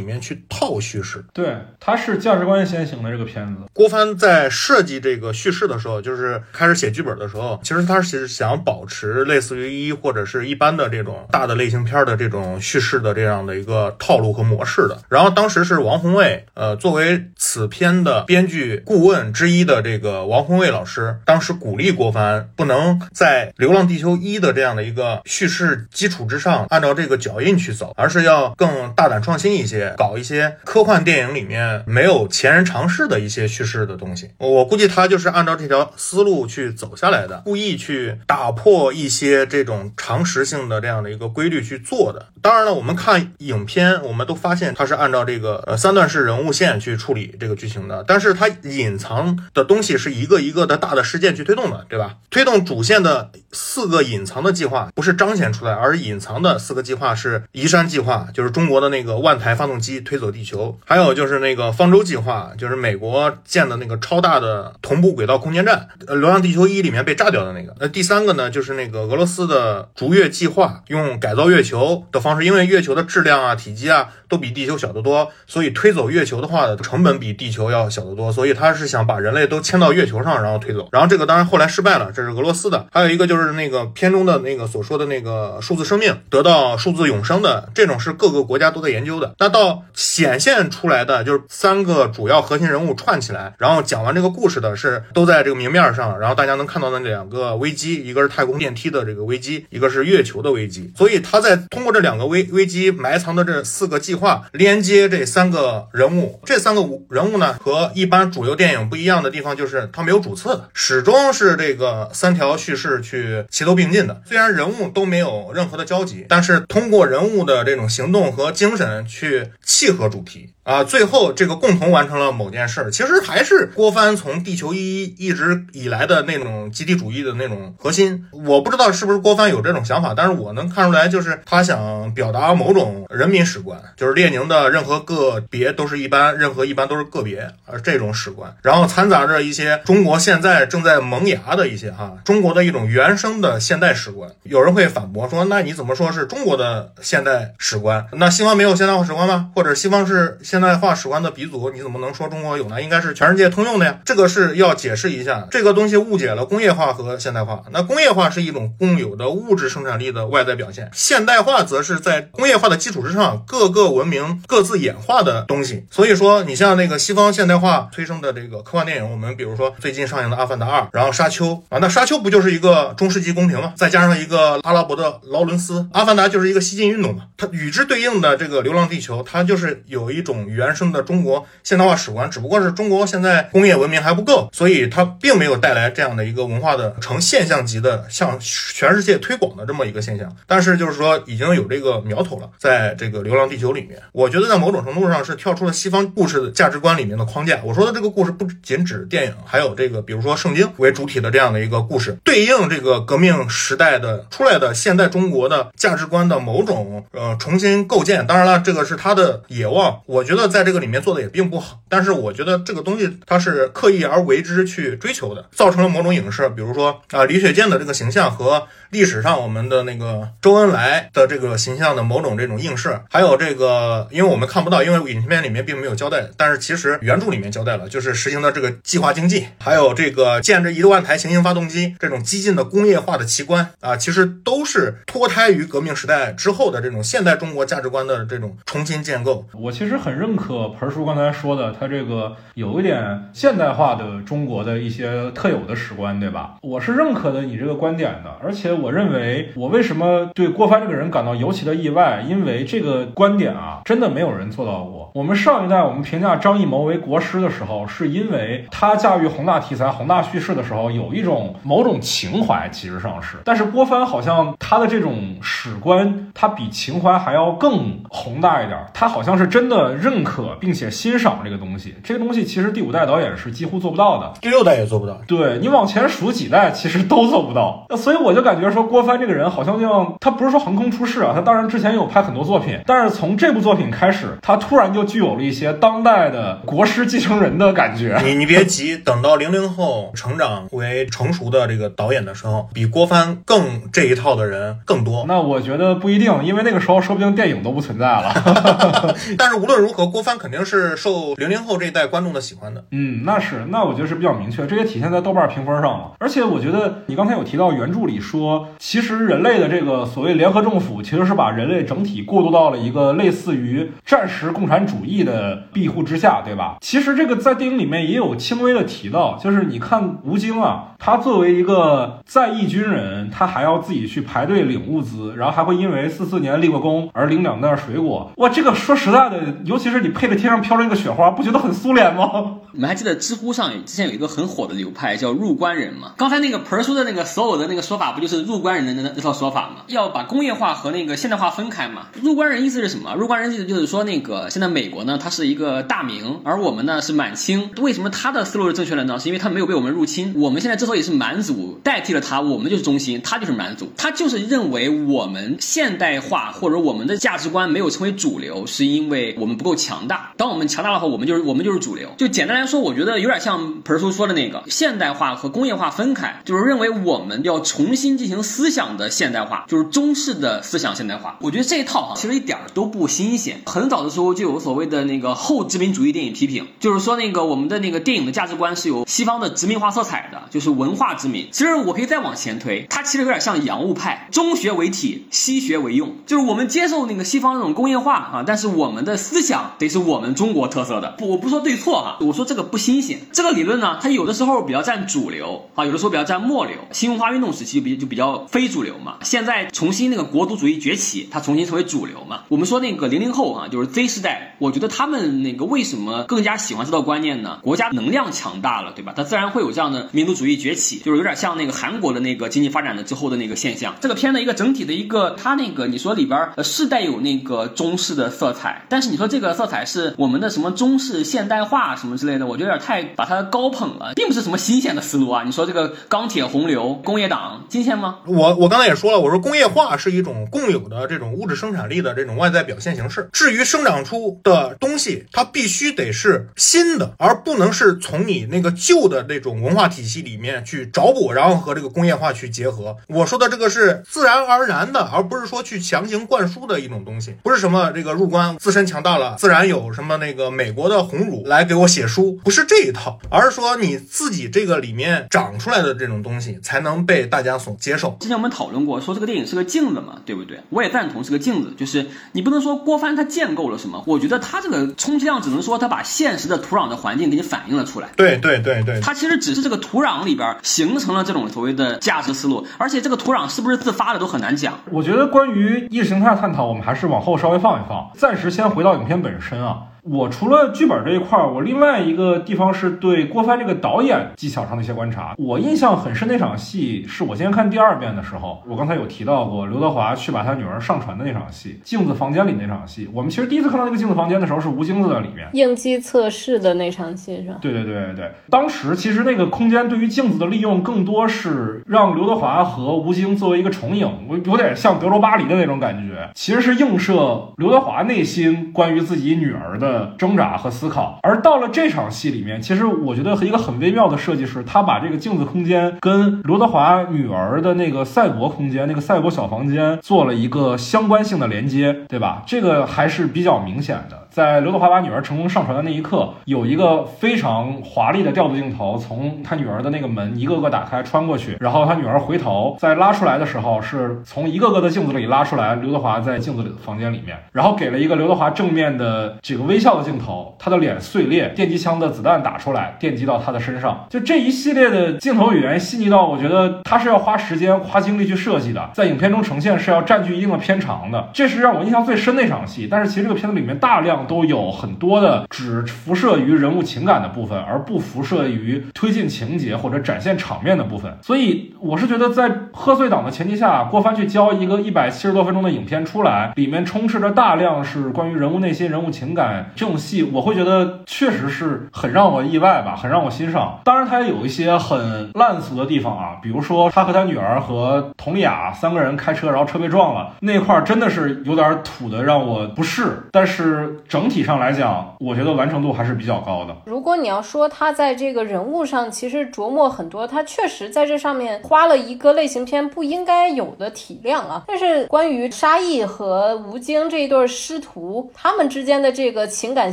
[0.00, 1.22] 面去套叙事。
[1.34, 3.64] 对，它是价值观先行的这个片子。
[3.74, 14.98] 郭帆在设计这个叙事的时候，就是开始写剧本的时候，其实他是想保持类似于一或者是一般的这种大的类型片的这种叙事的这样的一个套路和模式的。
[15.08, 19.74] 然后当时是王宏卫，呃，作为此片的编剧顾问之一的。
[19.84, 34.30] 这个王宏卫老师当时鼓励郭帆不能在《流浪地球一》的这样的一个叙事基础之上按照这个脚印去走，而是要更大胆创新一些，搞一些科幻电影里面没有前人尝试的一些叙事的东西。
[34.38, 42.28] 我估计他就是按照这条思路去走下来的，故意去打破一些这种常识性的这样的一个规律去做的。
[42.40, 49.80] 当然了，我们看影片，我们都发现他是按照这个呃三段式人物线去处理这个剧情的，但是它隐藏的东。
[49.84, 52.16] 西是一个一个的大的事件去推动的，对吧？
[52.30, 67.76] 推动主线的四个隐藏的计划不是彰显出来，而隐藏的四个计划是移山计划，就是中国的那个万台发动机推走地球；还有就是那个方舟计划，就是美国建的那个超大的同步轨道空间站，呃，《流浪地球一》里面被炸掉的那个。
[67.78, 79.64] 那第三个呢，就是那个俄罗斯的逐月计划，用改造月球的方式，因为月球的质量啊、体积啊都比地球小得多，所以推走月球的话，成本比地球要小得多，所以他是想把人类都。
[79.64, 82.86] 迁到月球上，然后推走，然后这个当然后来失败了，这是俄罗斯的。
[82.92, 89.34] 还有一个就是那个片中的那个所说的那个数字生命得到数字永生的这种是各个国家都在研究的。
[89.38, 100.92] 那到显现出来的就是三个主要核心人物串起来，然后讲完这个故事的是都在这个明面上，然后大家能看到的两个危机，一个是太空电梯的这个危机，一个是月球的危机。
[100.94, 109.54] 所以他在通过这两个危危机埋藏的这四个计划连接这三个人物，这三个人物呢和一般主流电影不一样的地方。
[109.54, 114.22] 就是它没有主次的，始终是这个三条叙事去齐头并进的。
[114.24, 120.53] 虽然人物都没有任何的交集，但是通过人物的这种行动和精神去契合主题。
[120.64, 128.24] 啊，最后这个共同完成了某件事儿，其实还是郭帆从地球一一直以来的那种集体主义的那种核心。
[128.32, 144.30] 我不知道是不是郭帆有这种想法，但是我能看出来，就是他想表达某种人民史观，就是列宁的任何个别都是一般，任何一般都是个别，而这种史观，然后掺杂着一些中国现在正在萌芽的一些哈，中国的一种原生的现代史观。
[144.44, 148.06] 有人会反驳说，那你怎么说是中国的现代史观？
[148.12, 149.50] 那西方没有现代化史观吗？
[149.54, 150.38] 或者西方是？
[150.54, 152.80] 现代化史观的鼻祖，你怎么能说中国有呢？
[152.80, 153.98] 应该是全世界通用的呀。
[154.04, 157.64] 这个是要解释一下，这个东西误解了工业化和现代化。
[157.72, 165.84] 那工业化是一种共有的物质生产力的外在表现，现代化则是在工业化的基础之上，各个文明各自演化的东西。
[165.90, 173.72] 所以说，你像那个西方现代化催生的这个科幻电影，我们比如说最近上映的《阿凡达二》，然后《沙丘》啊，那《沙丘》不就是一个中世纪宫廷吗？
[173.76, 177.24] 再加上一个阿拉伯的劳伦斯，《阿凡达》就是一个西进运动嘛。
[177.36, 180.43] 它与之对应的这个《流浪地球》，它就是有一种。
[180.48, 190.34] 原生的中国现代化史观，只不过是中国现在工业文明还不够，所以它并没有带来这样的一个文化的成现象级的向全世界推广的这么一个现象。
[190.46, 197.60] 但是就是说已经有这个苗头了，在这个《流浪地球》里面，我觉得在某种程度上是跳出了西方故事的价值观里面的框架。
[197.64, 208.26] 我说的这个故事不仅指电影，还有这个比如说圣经为主体的这样的一个故事，对应这个革命时代的出来的现代中国的价值观的某种呃重新构建。
[208.26, 211.80] 当然了，这个是他的野望，我觉觉得在这个里面做的也并不好。
[211.88, 218.66] 但是我觉得这个东西它是刻意而为之去追求的，造成了某种影视，比如说啊李雪健的这个形象和。
[218.94, 239.44] 历史上我们的那个周恩来的这个形象的某种这种映射，还有这个，因为我们看不到，因为影片里面并没有交代，但是其实原著里面交代了，就是实行的这个计划经济，还有这个建这一万台行星发动机这种激进的工业化的奇观啊，其实都是脱胎于革命时代之后的这种现代中国价值观的这种重新建构。
[239.54, 246.58] 我其实很认可盆叔刚才说的，他这个有一点现代化的中国的一些特有的史观，对吧？
[246.62, 248.83] 我是认可的你这个观点的，而且。
[248.84, 252.22] 我认为，我为什么对郭帆这个人感到尤其的意外？
[252.28, 255.10] 因为这个观点啊，真的没有人做到过。
[255.14, 263.38] 我们上一代，我们评价张艺谋为国师的时候，是因为他驾驭宏大题材、宏大叙事的时候，有一种某种情怀，其实上是。
[263.42, 268.78] 但是郭帆好像他的这种史观，他比情怀还要更宏大一点。
[268.92, 271.94] 他好像是真的认可并且欣赏这个东西。
[272.04, 275.18] 这个东西其实第五代导演是几乎做不到的，第六代也做不到。
[275.26, 277.86] 对你往前数几代，其实都做不到。
[277.96, 278.73] 所以我就感觉。
[278.74, 288.20] 说郭帆这个人好像像他不是说横空出世啊，他当然之前有拍很多作品，但是从这部作品开始，他突然就具有了一些当代的国师继承人的感觉。
[288.24, 295.24] 你你别急，等到零零后成长为成熟的这个导演的时候，比郭帆更这一套的人更多。
[295.28, 298.34] 那我觉得不一定，因为那个时候说不定电影都不存在了。
[299.38, 302.84] 但是无论如何，郭帆肯定是受零零后这一代观众的喜欢的。
[302.90, 306.12] 嗯，那是，那我觉得是比较明确，这也体现在豆瓣评分上了。
[306.18, 308.63] 而且我觉得你刚才有提到原著里说。
[308.78, 316.76] 其实人类的这个所谓联合政府，其实是把人类整体过渡到了一个类似于战时共产主义的庇护之下，对吧？
[316.80, 328.32] 其实这个在电影里面也有轻微的提到，就是你看吴京啊，他作为一个在役军人，他还要自己去排队领物资，然后还会因为四四年立过功而领两袋水果。
[328.38, 332.56] 哇，这个说实在的，尤其是你配着天上飘着那个雪花，不觉得很苏联吗？
[332.72, 336.12] 你们还记得知乎上之前有一个很火的流派叫入关人吗？
[336.16, 339.82] 刚才那个盆儿叔的那个所有的那个说法，不就是入关人的那那套说法吗？
[339.88, 342.06] 要把工业化和那个现代化分开嘛？
[342.22, 343.14] 入关人意思是什么？
[343.14, 347.68] 入关人意思就是说，那个现在美国呢，它是一个大明，而我们呢是满清。
[347.82, 349.18] 为什么他的思路是正确的呢？
[349.18, 350.32] 是因为他没有被我们入侵。
[350.36, 353.92] 我们现在之所以是满族，代替了他，我们就是中心，他就是满族。
[353.96, 360.32] 他就是认为我们现代化或者我们的价值观没有成为主流，是因为我们不够强大。
[360.36, 362.10] 当我们强大了后，我们就是我们就是主流。
[362.18, 362.64] 就简单来。
[362.64, 371.36] 说我觉得有点像盆叔说的那个现代化和工业化分开，就是认为我们要重新进行思想的现代化，就是中式的思想现代化。
[371.42, 373.60] 我觉得这一套啊，其实一点都不新鲜。
[373.66, 381.48] 很早的时候就有所谓的那个后殖民主义电影批评，就是说那个我们的那个电影的价值观是有西方的殖民化色彩的，就是文化之名。
[381.52, 391.10] 其实我可以再往前推，它其实有点像洋务派，中学为体，西学为用，就是我们接受那个西方那种工业化啊，但是我们的思想得是我们中国特色的。
[391.18, 392.54] 不，我不说对错哈，我说这。
[392.54, 396.76] 个不新鲜，这个理论呢，它有的时候比较占主流啊，有的时候比较占末流。
[396.92, 399.16] 新文化运动时期就比就比较非主流嘛。
[399.22, 402.42] 现在重新那个国族主义崛起，它重新成为主流嘛。
[402.46, 407.58] 我们说那个零零后啊，就是 Z 时代，我觉得他们那个为什么更加喜欢这套观念呢？
[407.64, 409.12] 国家能量强大了，对吧？
[409.16, 413.94] 它自然会有这样的民族主义崛起，就是有点像那个韩国的那个经济发展的之后的那个现象。
[414.00, 423.04] 这个片的一个整体的一个，它那个你说里边呃是带有那个中式的色彩，但是你说这个色彩是我们的什么中式现代化什么之类的，我觉得有点太。
[423.16, 425.42] 把它高捧了，并不是什么新鲜的思路啊！
[425.44, 428.20] 你说这个钢铁洪流、工业党新鲜吗？
[428.26, 433.28] 我我刚才也说了，我说工业化是一种共有的这种物质生产力的这种外在表现形式。
[433.32, 442.96] 至于生长出的东西，它必须得是新的，而不能是从你那个旧的那种文化体系里面去找补，然后和这个工业化去结合。
[443.08, 453.18] 我说的这个是自然而然的，而不是说去强行灌输的一种东西，不是什么这个入关自身强大了，自然有什么那个美国的红儒来给我写书，不是这一套。
[453.30, 458.16] 而是说你自己这个里面长出来的这种东西才能被大家所接受。
[458.20, 460.60] 之前我们讨论过，说这个电影是个镜子嘛，对不对？
[460.70, 468.10] 我也赞同是个镜子，就是你不能说郭帆他建构了什么，我觉得他这个充其量只能说他把现实的土壤的环境给你反映了出来。
[468.16, 474.74] 对对对对，他其实只是这个土壤里边形成了这种所谓的价值思路，而且这个土壤是不是自发的都很难讲。
[474.90, 479.78] 我觉得关于意识形态探讨，我们还是往后稍微放一放，暂时先回到影片本身啊。
[480.04, 485.34] 我除了剧本这一块儿，我另外一个地方是对郭帆这个导演技巧上的一些观察。
[485.38, 493.08] 我印象很深那场戏，是我今天看第二遍的时候，我刚才有提到过刘德华去把他女儿上传的那场戏，镜子房间里那场戏。
[493.14, 495.48] 我们其实第一次看到那个镜子房间的时候，是吴京子在里面。
[495.54, 497.56] 应激测试的那场戏是吧？
[497.62, 511.18] 对对对对对，当时其实那个空间对于镜子的利用，更多是让刘德华和吴京作为一个重影，我有点像德罗巴黎的那种感觉，其实是映射刘德华内心关于自己女儿的挣扎和思考。
[511.22, 522.42] 而到了这场戏里面，其实我觉得和一个很微妙的设计是，他把这个镜子空间跟刘德华女儿的那个赛博空间、那个赛博小房间做了一个相关性的连接，对吧？
[522.46, 524.23] 这个还是比较明显的。
[524.34, 552.88] 在刘德华把女儿成功上船的那一刻，有一个非常华丽的调度镜头，从他女儿的那个门一个个打开穿过去，然后他女儿回头再拉出来的时候，是从一个个的镜子里拉出来，刘德华在镜子里的房间里面，然后给了一个刘德华正面的这个微笑的镜头，他的脸碎裂，电击枪的子弹打出来，电击到他的身上，就这一系列的镜头语言细腻到，我觉得他是要花时间花精力去设计的，在影片中呈现是要占据一定的片长的，这是让我印象最深的一场戏。
[552.90, 561.16] 但是其实这个片子里面大量都有很多的只辐射于人物情感的部分，而不辐射于推进情节或者展现场面的部分。
[561.22, 573.80] 所以我是觉得，在贺岁档的前提下，郭帆去教一个一百七十多分钟的影片出来，里面充斥着大量是关于人物内心、人物情感这种戏，我会觉得确实是很让我意外吧，很让我欣赏。
[573.84, 583.24] 当然，他也有一些很烂俗的地方啊，比如说他和他女儿和佟丽娅三个人开车，然后车被撞了那块儿，真的是有点土的，让我不适。
[583.30, 586.76] 但是整体上来讲，我觉得完成度还是比较高的。
[586.84, 594.62] 如果你要说他在这个人物上其实琢磨很多，他确实在这上面花了一个类型片不应该有的体量啊。
[594.68, 599.92] 但是关于沙溢和吴京这一对师徒，他们之间的这个情感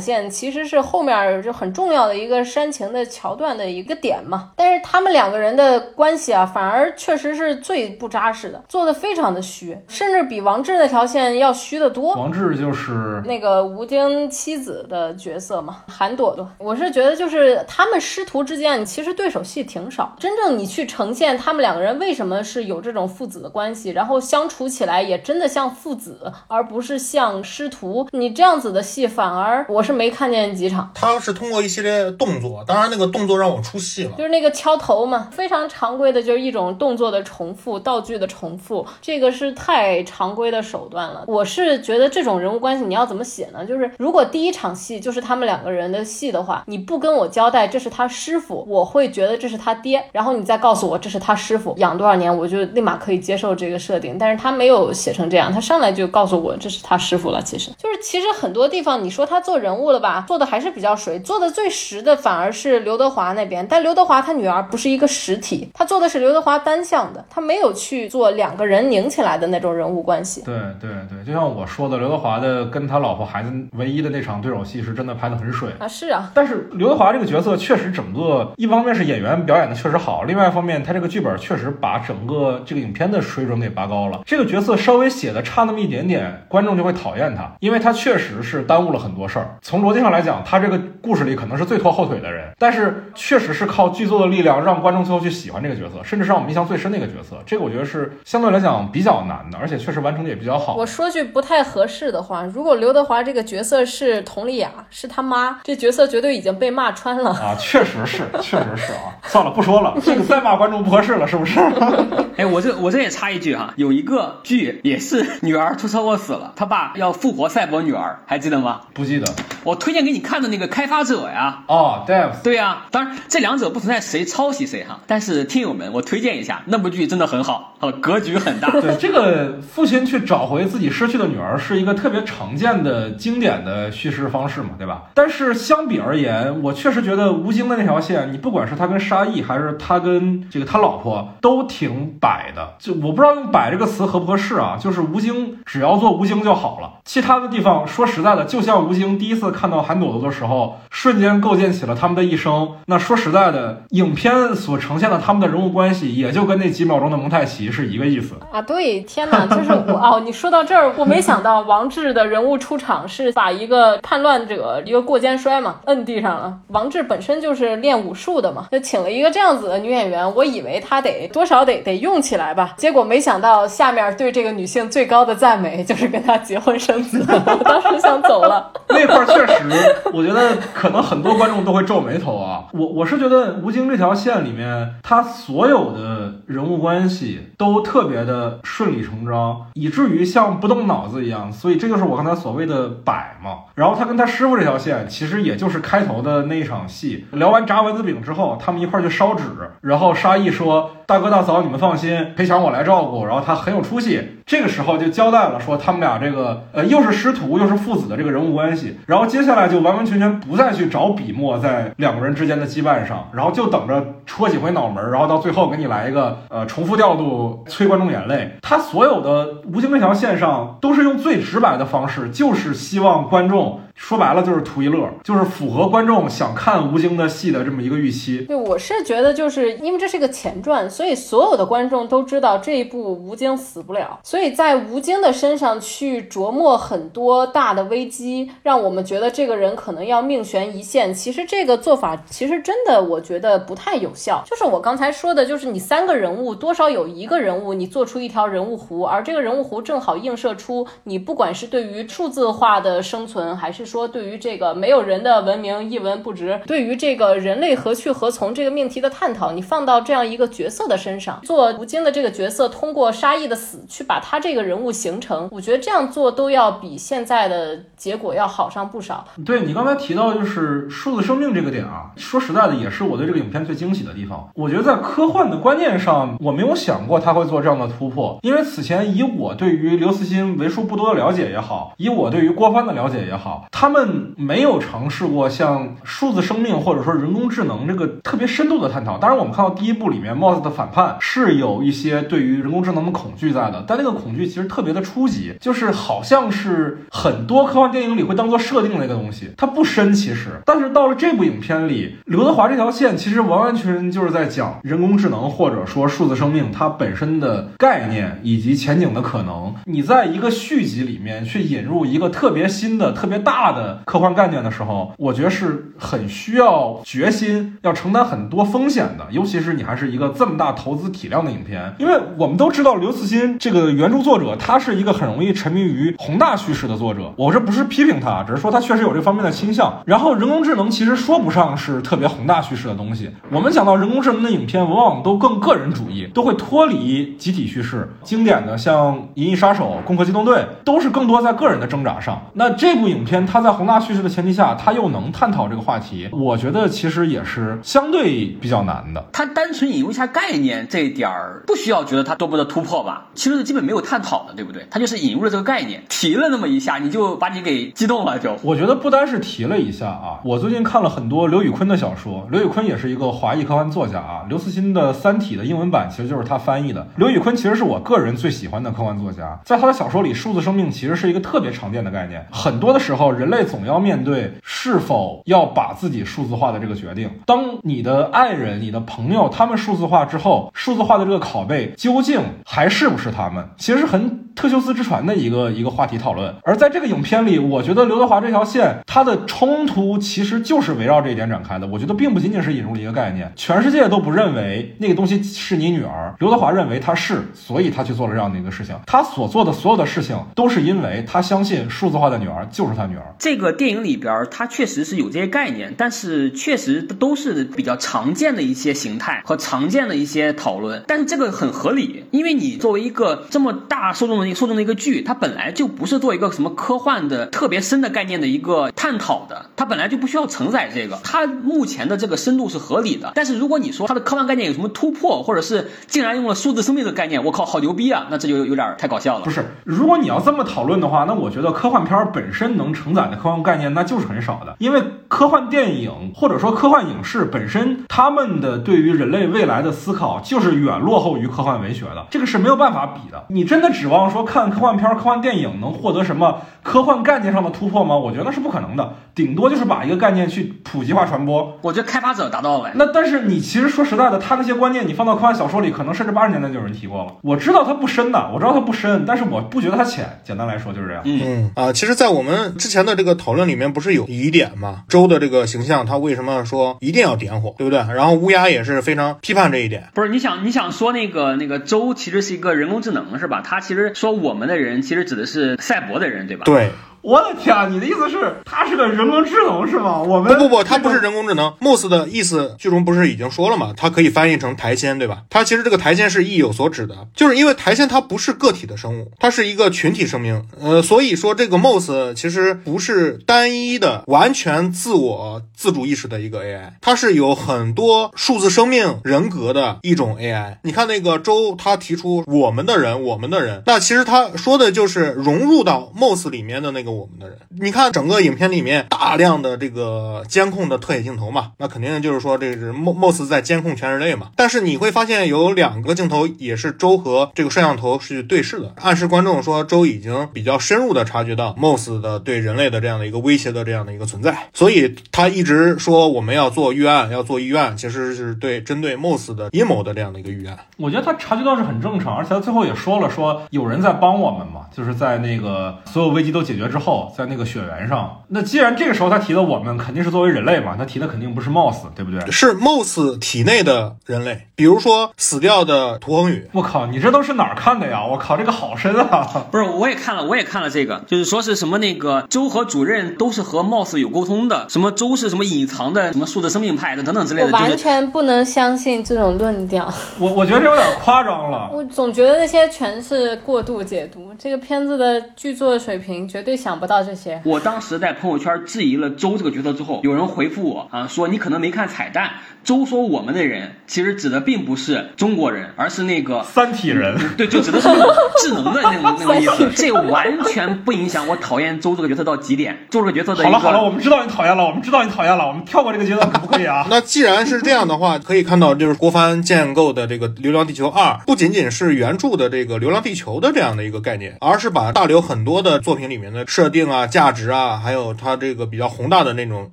[0.00, 4.52] 线，其实是后面就很重要的一个煽情的桥段的一个点嘛。
[4.54, 12.14] 但是他们两个人的关系啊，反而确实是最不扎实的，做的非常的虚，甚至比王志那条线要虚得多。
[12.14, 20.14] 王志就是那个吴京妻子的角色嘛，韩朵朵，我是觉得就是他们师徒之间，其实对手戏挺少。
[20.18, 30.90] 真正你去呈现他们两个人为什么是有这种父子的关系，然后相处起来也真的像父子，而不是像师徒，你这样子的戏，反而我是没看见几场。
[30.94, 34.12] 他是通过一系列动作，当然那个动作让我出戏了。
[34.16, 41.24] 就是那个敲头嘛，非常常规的，就是一种动作的重复、道具的重复，这个是太常规的手段了。
[41.26, 43.64] 我是觉得这种人物关系你要怎么写呢？
[43.64, 54.16] 就是如果第一场戏就是他们两个人的戏的话，你不跟我交代这是他师傅，我会觉得这是他爹，然后你再告诉我这是他师傅养多少年，我就立马可以接受这个设定。
[54.18, 57.40] 但是他没有写成这样，他上来就告诉我这是他师傅了。
[57.42, 70.42] 其实就是其实很多地方你说他做人物了吧，做的还是比较水，做的最实的反而是刘德华那边，但刘德华他女儿不是一个实体，他做的是刘德华单向的，他没有去做两个人拧起来的那种人物关系。
[70.42, 73.50] 对对对，就像我说的，刘德华的跟他老婆孩子
[73.82, 76.30] 唯一的那场对手戏是真的拍的很水啊，是啊。
[76.32, 84.20] 但是刘德华这个角色确实整个一方面是演员表演的确实好，另外一方面他这个剧本确实把整个这个影片的水准给拔高了。
[84.24, 89.56] 这个角色稍微写的差那么一点点，观众就会讨厌他，因为他确实是耽误了很多事儿。
[89.60, 97.42] 从逻辑上来讲，他这个故事里可能是最拖后腿的人，但是确实是靠剧作的力量让观众最后去喜欢这个角色，甚至是让我们印象最深的一个角色。
[97.44, 100.76] 这个我觉得是相对来讲比较难的，而且确实完成的也比较好。
[100.76, 107.56] 我说句不太合适的话，如果刘德华这个角色是佟丽娅，是他妈，这角色绝对已经被骂穿了啊！
[107.58, 109.16] 确实是，确实是啊。
[109.24, 111.58] 算了，不说了，这 个再骂观众不合适了，是不是？
[112.36, 118.82] 哎，我这我这也插一句哈，有一个剧也是女儿出车祸死了，他爸要复活赛博女儿，还记得吗？
[118.92, 119.26] 不记得。
[119.64, 121.64] 我推荐给你看的那个开发者呀。
[121.68, 128.70] 哦 d e v 对呀，当然这两者不存在谁抄袭谁哈，但是听友们，我推荐一下那部剧真的很好，呃，格局很大。
[128.70, 135.04] 对，这个父亲去找回自己失去的女儿是一个特别常见的经典的叙事方式嘛，对吧？
[135.14, 142.74] 但是相比而言，我确实觉得吴京的那条线，你不管是他跟沙溢，还是他跟这个他老婆，都挺摆的。
[142.78, 144.76] 就我不知道用“摆”这个词合不合适啊？
[144.78, 152.68] 就是吴京只要做吴京就好了，其他的地方说实在的，就像吴京第一次看到韩朵朵的时候，瞬间构建起了他们的一生。
[152.86, 158.34] 那说实在的，影片所呈现的他们的人物关系，也就跟那几秒钟的蒙太奇是一个意思。
[158.50, 166.58] 啊，对，天哪，就是我哦，你说到这儿，我没想到王志的人物出场是把一个叛乱者一个过肩摔嘛摁地上了。
[166.68, 178.72] 王志本身就是练武术的嘛，就请了一个这样子的女演员，我以为她得多少得得用起来吧，结果没想到下面对这个女性最高的赞美就是跟她结婚生子，我 当时想走了。
[178.88, 179.64] 那块儿确实，
[180.12, 182.64] 我觉得可能很多观众都会皱眉头啊。
[182.72, 191.50] 我我是觉得吴京这条线里面，他所有的人物关系都特别的顺理成章，以至于像不动脑子一样。
[191.52, 193.36] 所以这就是我刚才所谓的摆
[193.74, 197.26] 然后他跟他师傅这条线，其实也就是开头的那一场戏。
[197.32, 199.44] 聊完炸丸子饼之后，他们一块儿去烧纸，
[199.80, 204.38] 然后沙溢说：“大哥大嫂，你们放心，裴强我来照顾。”然后他很有出息。
[204.46, 208.98] 这个时候就交代了说他们俩这个呃又是师徒又是父子的这个人物关系。
[209.06, 218.56] 然后接下来就完完全全不再去找笔墨在两个人之间的羁绊上，然后就等着戳几回脑门，然后到最后给你来一个呃重复调度催观众眼泪。
[218.62, 223.81] 他所有的吴京那条线上都是用最直白的方式，就是希望观众。
[223.94, 228.38] 说白了就是图一乐，就是符合观众想看吴京的戏的这么一个预期。
[228.48, 241.14] 对，我是觉得就是因为这是个前传，所以所有的观众都知道这一部吴京死不了，所以在吴京的身上去琢磨很多大的危机，让我们觉得这个人可能要命悬一线。
[241.14, 244.42] 其实这个做法其实真的我觉得不太有效。
[244.46, 253.81] 就是我刚才说的，就是你三个人物多少有一个人物你做出一条人物弧，而这个人物弧正好映射出你不管是对于数字化的生存还是。
[253.84, 269.24] 说对于这个没有人的文明一文不值，对于这个人类何去何从这个命题的探讨，你放到这样一个角色的身上，做吴京的这个角色，通过沙溢的死去把他这个人物形成，我觉得这样做都要比现在的结果要好上不少。
[269.44, 274.50] 对你刚才提到就是数字生命这个点啊，说实在的，也是我对这个影片最惊喜的地方。
[274.54, 283.66] 我觉得在科幻的观念上，我没有想过他会做这样的突破，因为此前以我对于刘慈欣为数不多的了解也好，以我对于郭帆的了解也好。
[283.72, 289.16] 他们没有尝试过像数字生命或者说人工智能这个特别深度的探讨。
[289.16, 300.60] 当然，我们看到第一部里面 Moss 的反叛是有一些对于人工智能的恐惧在的，但那个恐惧其实特别的初级，就是好像是很多科幻电影里会当做设定的一个东西，它不深其实。
[300.66, 309.74] 但是到了这部影片里，刘德华这条线其实完完全全就是在讲人工智能或者说数字生命它本身的概念以及前景的可能。
[309.86, 313.61] 你在一个续集里面去引入一个特别新的、特别大。
[313.62, 319.24] 大的科幻概念的时候，我觉得是很需要决心，要承担很多风险的。
[319.30, 327.32] 尤其是你还是一个这么大投资体量的影片，因为我们都知道刘慈欣这个原著作者，他是一个很容易沉迷于宏大叙事的作者。
[327.36, 330.02] 我这不是批评他，只是说他确实有这方面的倾向。
[330.06, 333.30] 然后人工智能其实说不上是特别宏大叙事的东西。
[333.52, 338.12] 我们讲到人工智能的影片，往往都更个人主义，都会脱离集体叙事。
[338.24, 342.42] 经典的像《银翼杀手》《攻壳机动队》，都是更多在个人的挣扎上。
[342.54, 343.46] 那这部影片。
[343.52, 349.22] 它在宏大叙事的前提下，他又能探讨这个话题，我觉得其实也是相对比较难的。
[349.30, 353.26] 他单纯引入一下概念这一点儿，不需要觉得他多么的突破吧？
[353.34, 354.86] 其实是基本没有探讨的，对不对？
[354.90, 358.38] 他就是引入了这个概念，提了那么一下，你就把你给激动了。
[358.38, 364.46] 就我觉得不单是提了一下啊，我最近看了很多刘宇昆的小说，刘宇昆也是一个华裔科幻作家啊。
[364.48, 367.06] 刘慈欣的《三体》的英文版其实就是他翻译的。
[367.16, 373.30] 刘宇昆其实是我个人最喜欢的科幻作家，在他的小说里，数字生命其实是一个特别常见的概念，很多的时候。
[373.41, 377.28] 人人类总要面对是否要把自己数字化的这个决定。
[377.44, 383.68] 当你的爱人、你的朋友他们数字化之后，数字化的这个拷贝究竟还是不是他们？
[383.76, 386.54] 其实很特修斯之船的一个一个话题讨论。
[386.62, 391.86] 而在这个影片里，我觉得刘德华这条线，它的冲突其实就是围绕这一点展开的。
[391.88, 398.94] 我觉得并不仅仅是引入了一个概念，全世界都不认为那个东西是你女儿，刘德华认为她是，所以他去做了这样的一个事情。
[399.04, 403.31] 他所做的所有的事情，都是因为他相信数字化的女儿就是他女儿。
[403.38, 411.02] 这个电影里边，它确实是有这些概念，但是确实都是比较常见的一些形态和常见的一些讨论。
[411.06, 421.18] 但是这个很合理，因为你作为一个这么大受众的受众的一个剧，它本来就不是做一个什么科幻的特别深的概念的一个探讨的，它本来就不需要承载这个。
[421.24, 423.32] 它目前的这个深度是合理的。
[423.34, 428.26] 但是如果你说它的科幻概念有什么突破，或者是竟然用了数字生命的概念，我靠，好牛逼啊！
[428.30, 429.44] 那这就有点太搞笑了。
[429.44, 443.44] 不是，如果你要这么讨论的话，那我觉得科幻片本身能承载的科幻概念那就是很少的，因为科幻电影或者说科幻影视本身，他们的对于人类未来的思考就是远落后于科幻文学的，这个是没有办法比的。
[443.48, 448.16] 你真的指望说看科幻片、科幻电影能获得什么科幻概念上的突破吗？
[448.16, 451.78] 我觉得那是不可能的，顶多就是把一个概念去普及化传播。
[451.82, 452.90] 我觉得开发者达到了。
[452.94, 457.32] 那但是你其实说实在的，他那些观念你放到科幻小说里，可能甚至八十年代就有人提过了。
[457.42, 460.40] 我知道它不深的，我知道它不深，但是我不觉得它浅。
[460.44, 461.22] 简单来说就是这样。
[461.24, 465.04] 嗯啊，其实，在我们之前的这个讨论里面，不是有疑点吗？
[465.08, 467.98] 周的这个形象，他为什么说一定要点火，对不对？
[468.14, 470.08] 然后乌鸦也是非常批判这一点。
[470.14, 473.62] 不是你想你想说那个那个周其实是一个人工智能是吧？
[473.62, 476.64] 他其实说我们的人其实指的是赛博的人对吧？
[476.64, 476.90] 对。
[477.22, 477.86] 我的天啊！
[477.86, 480.20] 你的意思是他是个人工智能是吗？
[480.20, 481.72] 我们不不不，他不是人工智能。
[481.80, 483.94] Moss 的意思剧中不是已经说了吗？
[483.96, 485.42] 它可以翻译成台仙，对吧？
[485.48, 490.66] 它其实这个台仙是意有所指的，就是因为台仙它不是个体的生物，它是一个群体生命。
[490.80, 500.78] 呃，所以说这个 Moss 其实不是单一的、完全自我自主意识的一个 AI，它是有很多数字生命人格的一种 AI。
[500.82, 507.11] 你看那个周他提出我们的人，我们的人，那其实他说的就是融入到 Moss 里面的那个。
[507.12, 514.48] 我们的人，你看整个影片里面大量的这个监控的特写镜头嘛，那肯定就是说这是莫莫斯在监控全人类嘛。
[514.56, 530.78] 但是你会发现有两个镜头也是周和这个摄像头是对视的，暗示观众说周已经比较深入的察觉到莫斯的对人类的这样的一个威胁的这样的一个存在，所以他一直说我们要做预案，要做预案，其实是对针对莫斯的阴谋的这样的一个预案。
[530.96, 537.01] 我觉得他察觉到是很正常，而且他最后也说了，说有人在帮我们嘛，就是在那个所有危机都解决之后。
[537.02, 542.50] 后，在那个雪原上，那既然这个时候他提的我们肯定是作为人类嘛，他提的肯定不是 Moss，对不对？
[542.50, 546.68] 是 Moss 体内的人类，比如说死掉的涂恒宇。
[546.72, 548.24] 我靠，你这都是哪儿看的呀？
[548.24, 549.66] 我靠，这个好深啊！
[549.70, 557.70] 不是，我也看了，我也看了这个，就是说是什么那个周和主任都是和 Moss 有沟通的，什么周是什么隐藏的什么树的生命派的等等之类的。
[557.72, 560.08] 完全不能相信这种论调。
[560.38, 561.90] 我我觉得这有点夸张了。
[561.92, 564.52] 我总觉得那些全是过度解读。
[564.56, 566.91] 这个片子的剧作水平绝对想。
[566.92, 567.58] 想不到这些。
[567.64, 572.50] 我当时在朋友圈质疑了周这个角色之后，有人回复我啊，说你可能没看彩蛋。
[572.84, 577.38] 周说我们的人其实指的并不是中国人，而是那个三体人。
[577.56, 579.88] 对，就指的是那种智能的那种 那个意思。
[579.94, 583.06] 这完全不影响我讨厌周这个角色到极点。
[583.08, 587.06] 周这个角色的好了好了，我们知道你讨厌了，我们知道你讨厌了，我们跳过这个阶段可不可以啊？
[587.08, 599.90] 那既然是这样的话，可以看到就是郭帆建构的这个《流浪地球二》，不仅仅是原著的这个《流浪地球》的这样的一个概念，而是把大刘很多的作品里面的设定啊、价值啊，还有他这个比较宏大的那种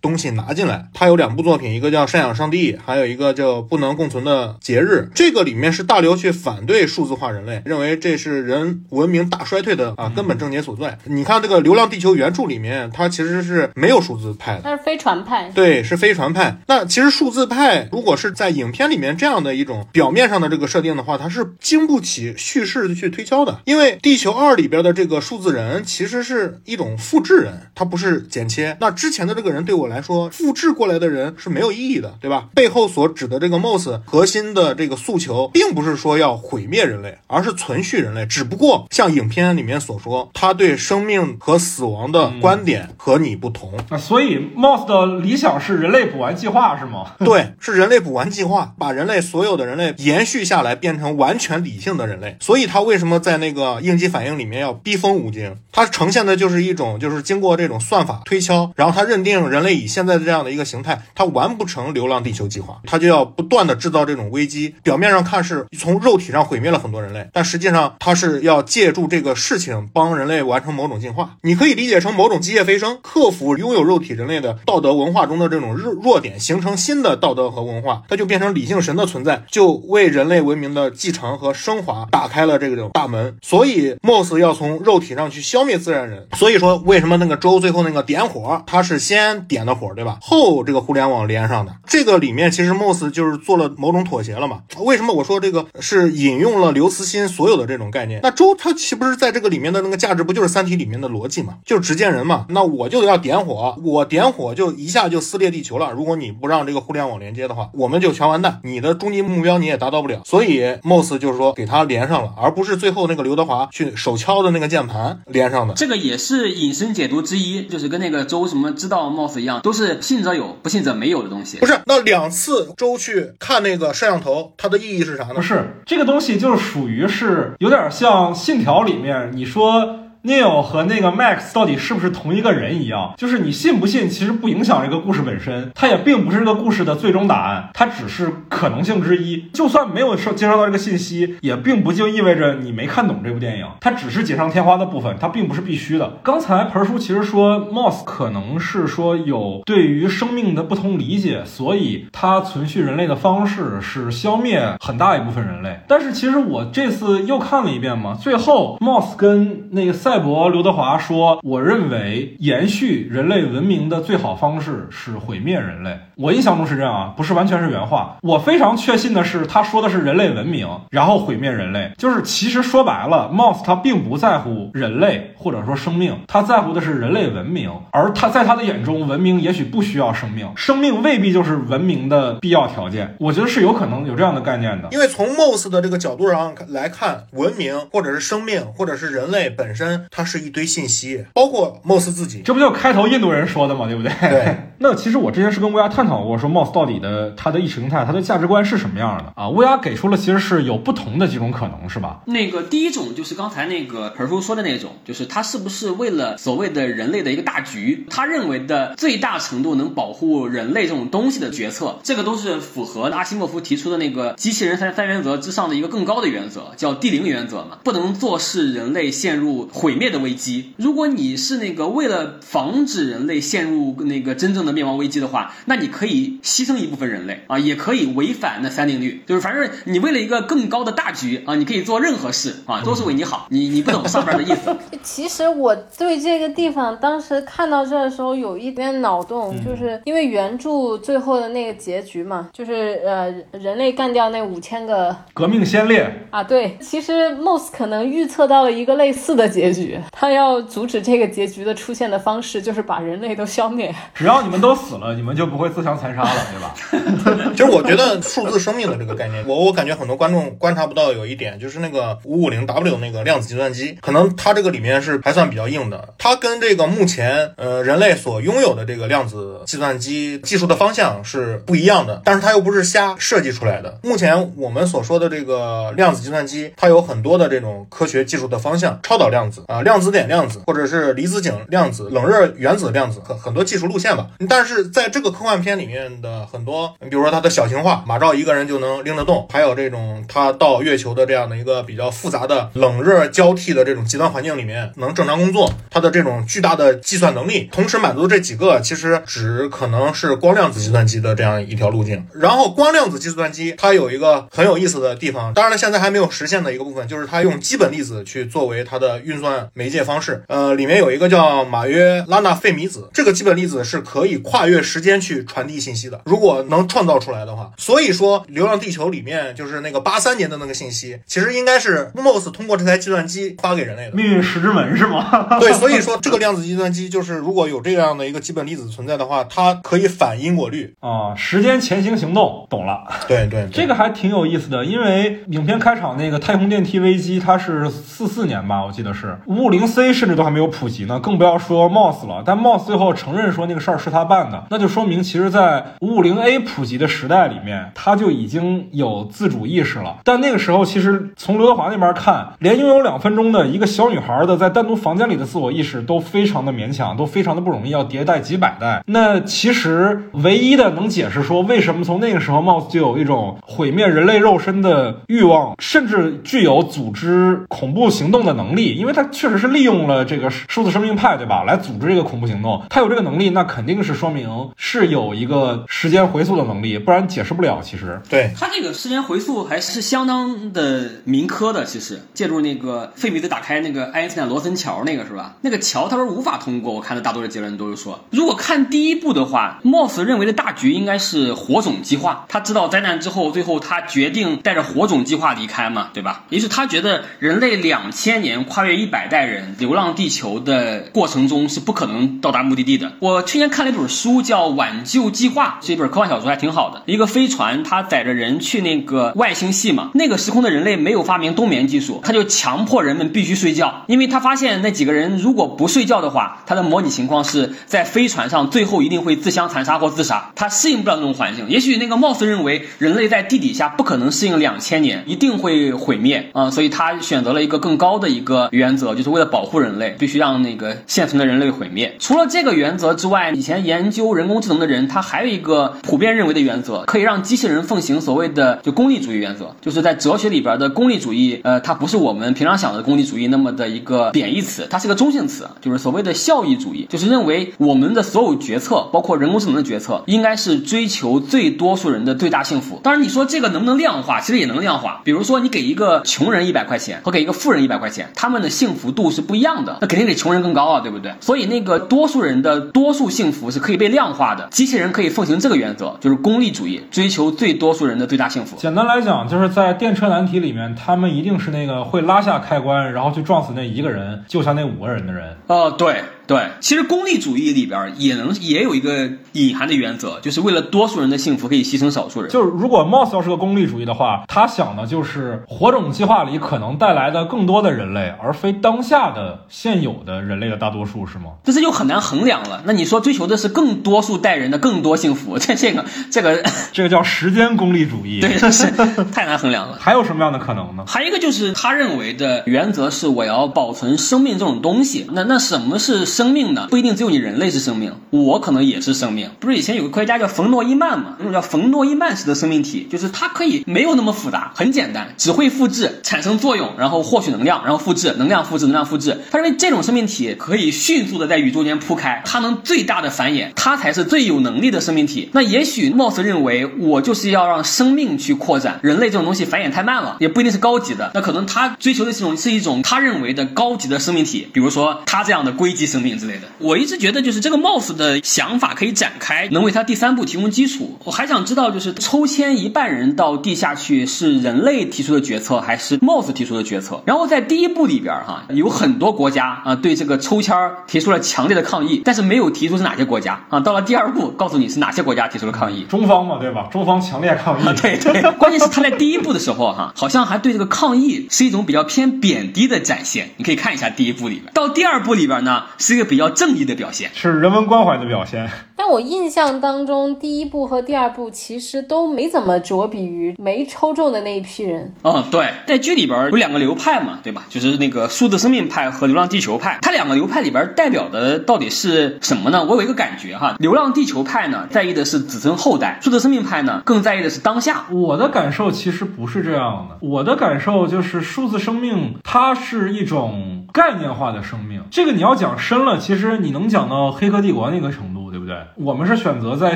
[0.02, 0.88] 东西拿进来。
[0.94, 3.50] 他有两部作品，一个叫《赡养上帝》，还有一个叫。
[3.70, 10.98] 不能共存的节日，这个里面是大刘去反对数字化人类，认为这是人文明大衰退的啊根本症结所在。
[11.04, 15.50] 你看这个《流浪地球》原著里面，它其实是没有数字派的，它是飞船派。
[15.50, 16.58] 对，是飞船派。
[16.68, 23.60] 那其实数字派如果是在影片里面这样的一种表面上的这个设定的话，它是经不起叙事去推敲的。
[23.66, 28.76] 因为《地球二》里边的这个数字人其实是一种复制人，它不是剪切。
[28.82, 32.50] 那之前的这个人对我来说，复制过来的人是没有意义的，对吧？
[32.56, 33.60] 背后所指的这个。
[33.60, 38.26] Moss 核心的这个诉求，并不是说要毁灭人类，而是存续人类。
[38.26, 43.74] 只不过像影片里面所说，他对生命和死亡的观点和你不同。
[43.90, 47.16] 那所以 Moss 的理想是人类补完计划是吗？
[47.20, 52.38] 对，是人类补完计划，把人类所有的人类延续下来，变成完全理性的人类。
[52.40, 55.58] 所以他为什么在那个应激反应里面要逼疯吴京？
[55.74, 63.30] 他呈现的就是是一种，就是经过这种算法推敲，然后他认定人类以现在的这样的一个形态，他完不成流浪地球计划，他就要。
[63.40, 71.38] 不断的制造这种危机，表面上看是从肉体上毁灭了很多人类，但实际上他是要借助这个事情帮人类完成某种进化。
[71.44, 83.38] 你可以理解成某种机械飞升，克服拥有肉体人类的道德文化中的这种弱弱点，形成新的道德和文化，它就变成理性神的存在，就为人类文明的继承和升华打开了这种大门。
[83.42, 86.28] 所以，Moss 要从肉体上去消灭自然人。
[86.36, 90.18] 所以所以说，为什么那个周最后那个点火，他是先点的火，对吧？
[90.20, 91.76] 后这个互联网连上的。
[91.86, 93.40] 这个里面其实 Moss 就是。
[93.40, 94.60] 做了某种妥协了嘛？
[94.80, 98.20] 为什么我说这个是引用了刘慈欣所有的这种概念？
[98.22, 101.56] 那周他岂不是在这个里面的那个价值不就是《三体》里面的逻辑嘛？
[101.66, 102.46] 就是执剑人嘛？
[102.50, 105.92] 那我就要点火，我点火就一下就撕裂地球了。
[105.92, 108.60] 如果你不让这个互联网连接的话，我们就全完蛋。
[108.64, 110.22] 你的终极目标你也达到不了。
[110.26, 115.74] 所以 Moss 就是说给他连上了，而不是最后那个刘德华去手敲的那个键盘连上的。
[115.74, 121.58] 这个也是是引申解读之一，就是跟那个周什么知道 Moss 一样，都是信则有，不信者没有的东西。
[121.58, 125.34] 不是，那两次周去看那个摄像头，它的意义是啥呢？
[125.36, 130.00] 不是这个东西，就是属于是有点像《信条》里面你说。
[130.24, 133.14] Neil 和那个 Max 到底是不是同一个人一样？
[133.18, 139.50] 就是你信不信，其实不影响这个故事本身，它也并不是这个故事的最终答案，它只是可能性之一。
[139.54, 146.18] 就算没有收接收到这个信息，也并不就意味着你没看懂这部电影，它只是锦上添花的部分，它并不是必须的。
[146.22, 155.80] 刚才盆叔其实说，Moss 可能是说有对于生命的不同理解，所以它存续人类的方式是消灭很大一部分人类。
[155.88, 168.18] 但是其实我这次又看了一遍嘛，最后 Moss 跟那个赛博刘德华说：“我认为延续人类文明的最好方式是毁灭人类。”我印象中是这样啊，不是完全是原话。
[168.22, 171.94] 我非常确信的是，他说的是人类文明，然后毁灭人类。
[171.98, 177.72] 就是其实说白了，Moss 他并不在乎人类或者说生命，他在乎的是人类文明。
[177.92, 183.16] 而他在他的眼中，文明也许不需要生命，生命未必就是文明的必要条件。
[183.22, 184.90] 我觉得是有可能有这样的概念的。
[184.92, 190.06] 因为从 Moss 的这个角度上来看，文明或者是生命或者是人类本身。
[190.12, 194.12] 它是一堆信息，包括 Moss 自己，这不就开头印度人说的嘛，对不对？
[194.30, 194.58] 对。
[194.82, 199.48] 那其实我之前是跟乌鸦探讨过，说 Moss 到底的他的意识形态、他的价值观是什么样的啊？
[199.48, 202.22] 乌鸦给出了其实是有不同的几种可能，是吧？
[202.26, 220.74] 那个第一种就是刚才那个盆叔说的那种，就是他是不是为了所谓的人类的一个大局，他认为的最大程度能保护人类这种东西的决策，这个都是符合阿西莫夫提出的那个机器人三三原则之上的一个更高的原则，叫地灵原则嘛，不能坐视人类陷入毁灭的危机。
[220.78, 233.48] 如果你是那个为了防止人类陷入那个真正的灭亡危机的话，那你可以牺牲一部分人类啊，也可以违反那三定律，就是反正你为了一个更高的大局啊，你可以做任何事啊，都是为你好。
[233.50, 234.76] 你你不懂上边的意思。
[235.04, 253.94] 其实我对这个地方当时看到这的时候有一点脑洞，就是因为原著最后的那个结局嘛，就是呃人类干掉那五千个革命先烈啊，对，其实 Moss 可能预测到了一个类似的结局，他要阻止这个结局的出现的方式就是把人类都消灭。
[254.14, 257.52] 只要你们都死了，你们就不会自相相残杀了，对吧？
[257.52, 266.14] 其 实我觉得数字生命的这个概念，我我感觉很多观众观察不到有一点，就是那个五五零 W 那个量子计算机，可能它这个里面是还算比较硬的。
[266.18, 274.00] 它跟这个目前呃人类所拥有的这个量子计算机技术的方向是不一样的，但是它又不是瞎设计出来的。
[274.04, 284.28] 目前我们所说的这个量子计算机，它有很多的这种科学技术的方向，超导量子啊，量子点量子，或者是离子井量子、冷热原子量子，很很多技术路线吧。
[284.48, 302.26] 但是在这个科幻片里面的很多，你比如说它的小型化，马兆一个人就能拎得动，还有这种它到月球的这样的一个比较复杂的冷热交替的这种极端环境里面能正常工作，它的这种巨大的计算能力，同时满足这几个，其实只可能是光量子计算机的这样一条路径。
[302.34, 310.44] 然后光量子计算机它有一个很有意思的地方，当然了，现在还没有实现的一个部分，就是它用基本粒子去作为它的运算媒介方式。
[310.48, 316.22] 呃，里面有一个叫马约拉纳费米子，这个基本粒子是可以跨越时间去传递信息的。
[316.26, 324.16] 如果能创造出来的话，所以说《流浪地球》里面就是那个八三年的那个信息，其实应该是 Moss 通过这台计算机发给人类的。
[324.16, 325.48] 命运石之门是吗？
[325.60, 333.04] 对，所以说这个量子计算机就是如果有这样的一个基本粒子存在的话，它可以反因果律啊，时间前行行动，懂了。
[333.28, 342.44] 对对，这个还挺有意思的，因为影片开场那个太空电梯危机，它是四四年吧，我记得是五五零 C，甚至都还没有普及呢，更不要说 Moss 了。
[342.46, 350.18] 但 Moss 最后承认说那个事儿是他办的，那就说明其实，在五五零 A 普及的时代里面，他就已经有自主意识了。
[350.24, 359.04] 但那个时候，其实从刘德华那边看，连拥有两分钟的一个小女孩的在单独房间里的自我意识都非常的勉强，都非常的不容易，要迭代几百代。
[359.08, 371.64] 那其实唯一的能解释说为什么从那个时候 Moss 就有一种毁灭人类肉身的欲望，甚至具有组织恐怖行动的能力，因为他确实是利用了这个数字生命派，对吧？
[371.64, 377.82] 来组织这个恐怖行动，他有这个能力，那肯定是说明是有一个时间回溯的能力，不然解释不了。
[377.82, 381.86] 其实，对他这个时间回溯还是相当的民科的。
[381.86, 385.56] 其实，借助那个费米子打开那个爱因斯坦罗森桥，那个是吧？
[385.62, 386.94] 那个桥他说无法通过。
[386.94, 392.46] 我看的大多数结论都是说，如果看第一部的话，Moss 认为的大局应该是火种计划。
[392.50, 396.44] 他知道灾难之后，最后他决定带着火种计划离开嘛，对吧？
[396.50, 403.14] 于是他觉得人类两千年跨越一百代人流浪地球的过程中是不可能到达目的地的。
[403.20, 407.02] 我去年看了一本书叫《挽救计划》是一本科幻小说，还挺好的。
[407.06, 410.12] 一个飞船，它载着人去那个外星系嘛。
[410.14, 421.68] 那个时空的人类没有发明冬眠技术，他就强迫人们必须睡觉，因为他发现那几个人如果不睡觉的话，他的模拟情况是在飞船上最后一定会自相残杀或自杀，他适应不了那种环境。
[421.70, 432.16] 也许那个貌似认为人类在地底下不可能适应两千年，一定会毁灭啊、所以他选择了一个更高的一个原则，就是为了保护人类，必须让那个现存的人类毁灭。
[432.20, 453.00] 除了这个原则之外，以前研究人工智能的人，他还有一个普遍认为的原则，可以让机器人奉行所谓的就功利主义原则，就是在哲学里边的功利主义，呃，它不是我们平常想的功利主义那么的一个贬义词，它是个中性词，就是所谓的效益主义，就是认为我们的所有决策，包括人工智能的决策，应该是追求最多数人的最大幸福。
[453.04, 454.42] 当然，你说这个能不能量化？
[454.42, 455.22] 其实也能量化。
[455.24, 461.34] 比如说，你给一个穷人一百块钱和给一个富人一百块钱，他们的幸福度是不一样的，那肯定给穷人更高啊，对不对？
[461.42, 464.68] 所以那个多数人的多数幸福是可以被量化的。
[464.72, 468.78] 机器人可以奉行这个原则，就是功利主义，追求最多数人的最大幸福。
[468.78, 475.56] 简单来讲，就是在电车难题里面，他们一定是那个会拉下开关，然后去撞死那一个人，救下那五个人的人。
[475.68, 482.50] 哦，对对，其实功利主义里边也能也有一个隐含的原则，就是为了多数人的幸福可以牺牲少数人。
[482.50, 491.52] 就是如果 Moss 要是个功利主义的话，他想的就是火种计划里可能带来的更多的人类，而非当下的现有的人类的大多数，是吗？
[491.64, 492.82] 这是就很难衡量了。
[492.86, 498.42] 那你说追求的是更多数代人的更多幸福， 这这个这个， 这个叫时间功利主义。
[498.42, 498.90] 对， 这是
[499.32, 500.00] 太难衡量了。
[500.02, 501.04] 还有什么样的可能呢？
[501.06, 505.28] 还有一个就是他认为的原则是我要保存生命这种东西。
[505.32, 506.88] 那那什么是生命呢？
[506.90, 509.50] 不一定只有你人类是生命，我可能也是生命。
[509.60, 511.36] 不是以前有个科学家叫冯诺依曼嘛？
[511.38, 519.38] 那种叫冯诺依曼式的生命体，就是它可以没有那么复杂，很简单，只会复制、产生作用，然后获取能量，然后复制，能量复制，能量复制。
[519.52, 525.50] 他认为这种生命体可以迅速的在宇宙间铺开，它能最大的繁衍，它才是最有能力的生命体。
[525.52, 531.32] 那也许貌似认为我就是要让生命去扩展，人类这种东西繁衍太慢了，也不一定是高级的。
[531.34, 536.68] 那可能他追求的是一种是一种他认为的高级的生命体，比如说他这样的硅基生命之类的。
[536.80, 541.18] 我一直觉得就是这个 Moss 的想法可以展开，能为他第三步提供基础。
[541.24, 547.22] 我还想知道，就是抽签一半人到地下去是人类提出的决策，还是 Moss 提出的决策？
[547.26, 550.76] 然后在第一部里边哈，有很多国家啊对这个抽签
[551.08, 553.80] 提出了强烈的抗议，但是没有提出是哪些国家啊。
[553.80, 556.06] 到了第二部，告诉你是哪些国家提出了抗议。
[556.10, 556.88] 中方嘛，对吧？
[556.92, 557.88] 中方强烈抗议。
[557.88, 563.50] 啊，对对，关键是他在第一部的时候哈，好像还对这个抗议是一种比较偏贬低的展现。
[563.58, 567.32] 你可以看一下第一部里边，到第二部里边呢，是一个比较正义的表现。
[567.34, 568.70] 是人文关怀的表现。
[569.00, 575.14] 但我印象当中，第一部和第二部其实都没怎么着笔于没抽中的那一批人。
[575.24, 577.64] 嗯，对，在剧里边有两个流派嘛，对吧？
[577.70, 580.00] 就是那个数字生命派和流浪地球派。
[580.02, 582.84] 它两个流派里边代表的到底是什么呢？
[582.84, 588.04] 我有一个感觉哈，流浪地球派呢在意的是子孙后代，数字生命派呢更在意的是当下。
[588.12, 595.02] 我的感受其实不是这样的，我的感受就是数字生命它是一种概念化的生命。
[595.10, 598.76] 这个你要讲深了，其实你能讲到《黑客帝国》那个程度，对不对？
[598.96, 599.96] 我们是选择在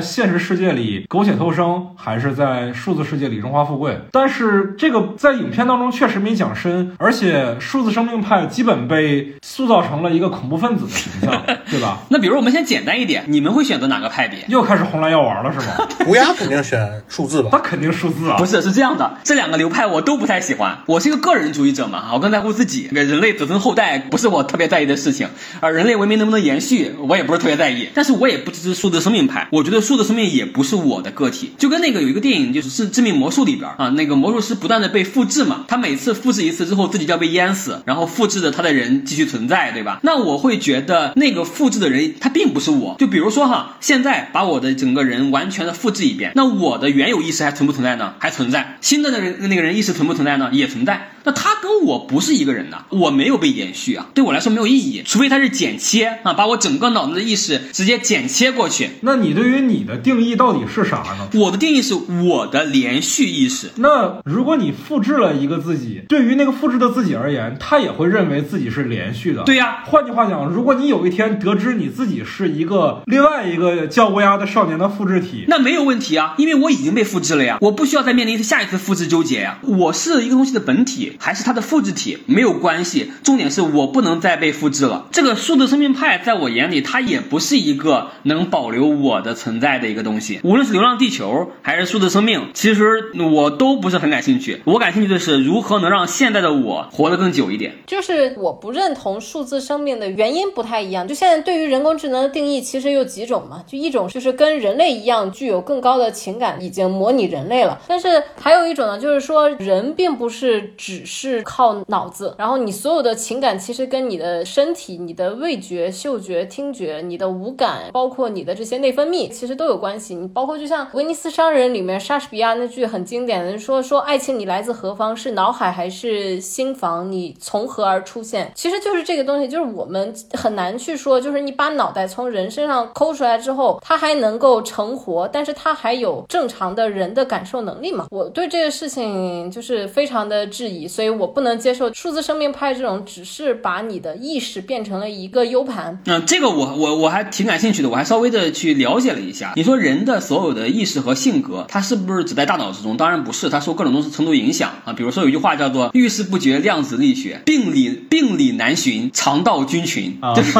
[0.00, 4.00] 现实世界里苟且偷生，还是在数字世界里荣华富贵？
[4.10, 11.98] 但是这个在影片当中确实没讲深，而且数字生命派基本被塑造成了一个恐怖分子的形象， 对吧？
[12.08, 14.44] 那比如我们先简单一点，你们会选择哪个派别？
[14.48, 15.86] 又开始红蓝药丸了，是吗？
[16.06, 17.58] 乌鸦肯定选数字吧那？
[17.58, 18.46] 肯定数字啊不！
[18.46, 20.78] 是，是这样的，这两个流派我都不太喜欢。
[20.86, 22.88] 我是一个个人主义者嘛，我更在乎自己。
[22.92, 25.28] 人类子孙后代不是我特别在意的事情，
[25.60, 27.88] 而人类文明能不能延续，我也不是特别在意。
[27.94, 31.52] 但是我也不这是数字生命派，我觉得数字生命也不是我的个体。
[31.58, 40.00] 就跟那个有一个电影，就是是《致命魔术》里边啊，那个魔术师不断的被复制嘛，他每次复制一次之后，自己就要被淹死，然后复制的他的人继续存在，对吧？
[40.02, 42.96] 那我会觉得那个复制的人他并不是我。
[42.98, 48.14] 就比如说哈，现在把我的整个人完全的复制一遍，那我的原有意识还存不存在呢？
[48.18, 48.78] 还存在。
[48.80, 50.50] 新的那人那个人意识存不存在呢？
[50.52, 51.10] 也存在。
[51.24, 58.90] 那他跟我不是一个人呐，我没有被延续啊，对我来说没有意义，除非他是剪切啊，把我整个脑子的意识直接剪切过去。
[59.00, 61.28] 那你对于你的定义到底是啥呢？
[61.34, 63.70] 我的定义是我的连续意识。
[63.76, 69.42] 那如果你复制了一个自己，对于那个复制的自己而言，他也会认为自己是连续的。
[69.44, 79.58] 对呀换句话讲，如果你有一天得知你自己是一个另外一个叫乌鸦的少年的复制体，那没有问题啊，因为我已经被复制了呀，我不需要再面临下一次复制纠结呀。
[79.62, 85.06] 我是一个东西的本体，还是它的复制体没有关系，重点是我不能再被复制了。
[85.12, 90.40] 这个数字生命派在我眼里，它也不是一个能保留我的存在的一个东西。
[90.44, 94.60] 无论是《流浪地球》还是数字生命，其实我都不是很感兴趣。
[94.64, 97.74] 我感兴趣的是如何能让现在的我活得更久一点。
[97.86, 101.06] 就是我不认同数字生命的原因不太一样。
[101.06, 103.62] 就现在对于人工智能的定义，其实有几种嘛？
[103.66, 107.80] 就一种就是跟人类一样具有更高的情感，已经模拟人类了。
[107.86, 120.14] 但是还有一种呢，就是说人并不是只是靠脑子，然后你所有的情感其实跟你的身体、你的味觉、嗅觉、听觉、你的五感，包括你的这些内分泌，其实都有关系。
[120.14, 125.14] 你包括就像《威尼斯商人》里面莎士比亚那句很经典的说说爱情你来自何方？
[125.16, 127.10] 是脑海还是心房？
[127.10, 128.50] 你从何而出现？
[128.54, 138.06] 其实就是这个东西，就是我们很难去说，就是你把脑袋从人身上抠出来之后，它还能够成活，但是它还有正常的人的感受能力吗？
[138.10, 145.98] 我对这个事情就是非常的质疑，所以我不能接受数字生命派这种只是把你的意识变成了一个 U 盘。
[146.04, 149.54] 嗯，这个我我我还挺感兴趣的，我还稍微的去了解了一下。
[149.56, 152.96] 你说人的所有的意识和性格，它是不是只在大脑之中？
[152.96, 154.92] 当然不是，它受各种东西程度影响啊。
[154.92, 160.16] 比如说有一句话叫做“遇事不决，量子力学，病理病理难寻，肠道菌群”。
[160.36, 160.52] 就是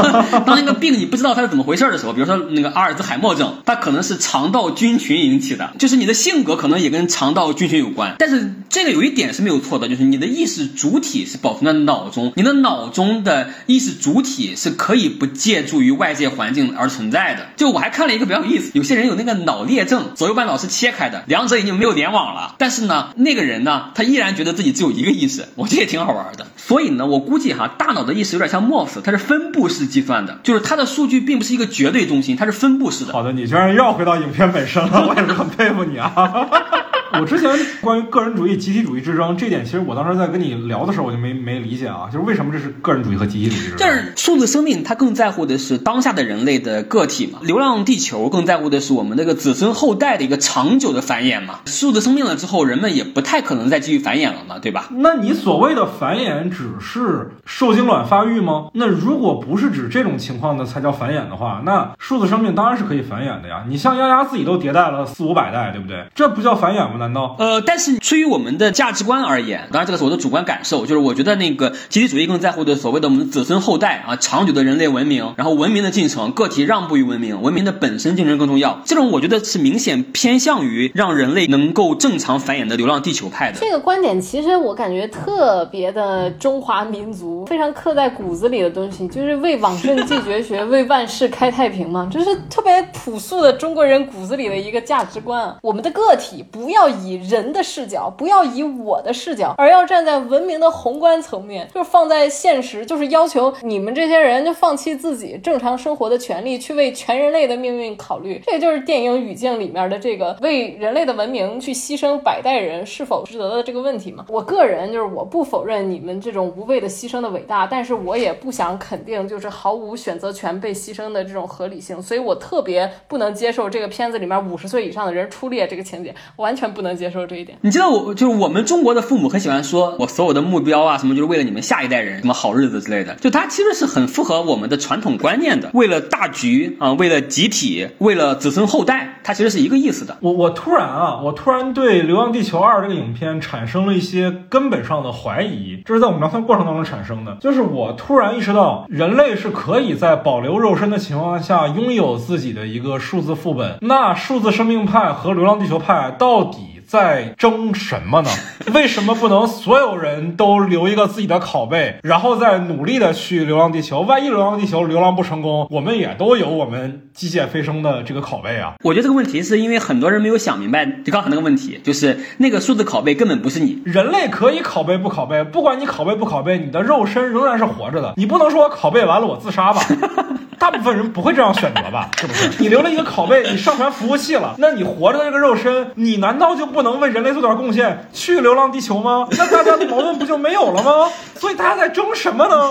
[0.44, 8.16] 当一个病你不知道它是怎么回事的时候，比如说那个阿尔兹海默症，它可能是肠道菌群引起的，就是你的性格可能也跟肠道菌群有关。
[8.18, 17.46] 但是这个有一点是没有错的，就是你的意识主体是保存在脑中，你的脑中的意识主体是可以不借助于外界环境而存在的。
[17.56, 22.54] 就我还看了一个比较有意思，有些人有那个脑裂症，左右半脑是切开的，两者已经没有联网了。
[22.58, 26.46] 但是呢，那个人呢，他依然觉得自己只有一个意识，我觉得也挺好玩的。
[26.56, 33.12] 所以呢，我估计哈，大脑的意识有点像 MOS，它是分布式计算的，就是它的数据并不是一个绝对中心，它是分布式的。
[33.12, 36.12] 好的，你居然要回到影片本身了，我也是很佩服你啊。
[37.20, 37.50] 我之前
[37.80, 43.78] 关于个人主义、集体主义之争这点，其实我当时在跟你聊的时候，我就没没理解啊，就是为什么这是个人主义和集体主义之争？
[43.78, 51.60] 就是数字生命，它更在乎的是当下的人类的个体嘛；流浪地球更在乎的是我们这个子孙后代的一个长久的繁衍嘛。
[51.66, 54.88] 数字生命了之后，人们也不太可能再继续繁衍了嘛，对吧？
[54.90, 58.66] 那你所谓的繁衍只是受精卵发育吗？
[58.74, 63.64] 那如果不是指这种情况的才叫繁衍的话，那数字生命当然是可以繁衍的呀。
[63.68, 66.06] 你像丫丫自己都迭代了四五百代，对不对？
[66.14, 66.93] 这不叫繁衍吗？
[66.98, 67.36] 难道？
[67.38, 78.80] 呃，但是出于我们的价值观而言，当然这个是我的主观感受，就是我觉得那个集体主义更在乎的所谓的我们子孙后代啊，长久的人类文明，然后文明的进程，个体让步于文明，文明的本身竞争更重要。
[78.84, 83.58] 这种我觉得是明显偏向于让人类能够正常繁衍的流浪地球派的。
[83.58, 95.56] 这个观点其实我感觉特别的中华民族，非常刻在骨子里的东西，就是为往圣继绝学， 为万世开太平嘛，就是特别朴素的中国人骨子里的一个价值观啊。
[95.62, 108.42] 我们的个体不要要以人的视角，不要以我的视角，而要站在文明的宏观层面，就是放在现实，就是要求你们这些人就放弃自己正常生活的权利，去为全人类的命运考虑。
[108.44, 114.26] 这就是电影语境里面的这个为人类的文明去牺牲百代人是否值得的这个问题嘛。
[114.28, 127.56] 我个人就是我不否认你们这种无谓的牺牲的伟大，但是我也不想肯定就是毫无选择权被牺牲的这种合理性，所以我特别不能接受这个片子里面五十岁以上的人出列这个情节，完全不能接受这一点。
[127.62, 133.14] 你知道我就是我们中国的父母很喜欢说，我所有的目标啊什么，就是为了你们下一代人什么好日子之类的。
[133.14, 140.16] 就他其实是很符合我们的传统观念的，为了大局啊，为了集体，为了子孙后代，它其实是一个意思的。
[140.20, 147.36] 我我突然啊，我突然对《流浪地球二》这个影片产生了一些根本上的怀疑，这是在我们聊天过程当中产生的。
[147.40, 153.78] 就是我突然意识到，人类是可以在保留肉身的情况下拥有自己的一个数字副本。
[153.80, 156.58] 那数字生命派和流浪地球派到底？
[156.86, 158.30] 在争什么呢？
[158.74, 164.00] 为什么不能所有人都留一个自己的拷贝，然后再努力的去流浪地球？
[164.02, 168.74] 万一流浪地球流浪不成功，我们也都有我们机械飞升的这个拷贝啊！
[168.82, 173.82] 我觉得这个问题是因为很多人没有想明白，就刚才那个问题，就是那个数字拷贝根本不是你。
[173.84, 178.14] 人类可以拷贝不拷贝，不管你拷贝不拷贝，你的肉身仍然是活着的。
[178.16, 179.82] 你不能说我拷贝完了我自杀吧？
[180.64, 182.08] 大部分人不会这样选择吧？
[182.16, 182.50] 是不是？
[182.58, 189.28] 你留了一个拷贝，你上传服务器了，那你活着的这个肉身，你难道就不能为人类做点贡献，去流浪地球吗？
[189.32, 191.10] 那大家的矛盾不就没有了吗？
[191.38, 192.70] 所以大家在争什么呢？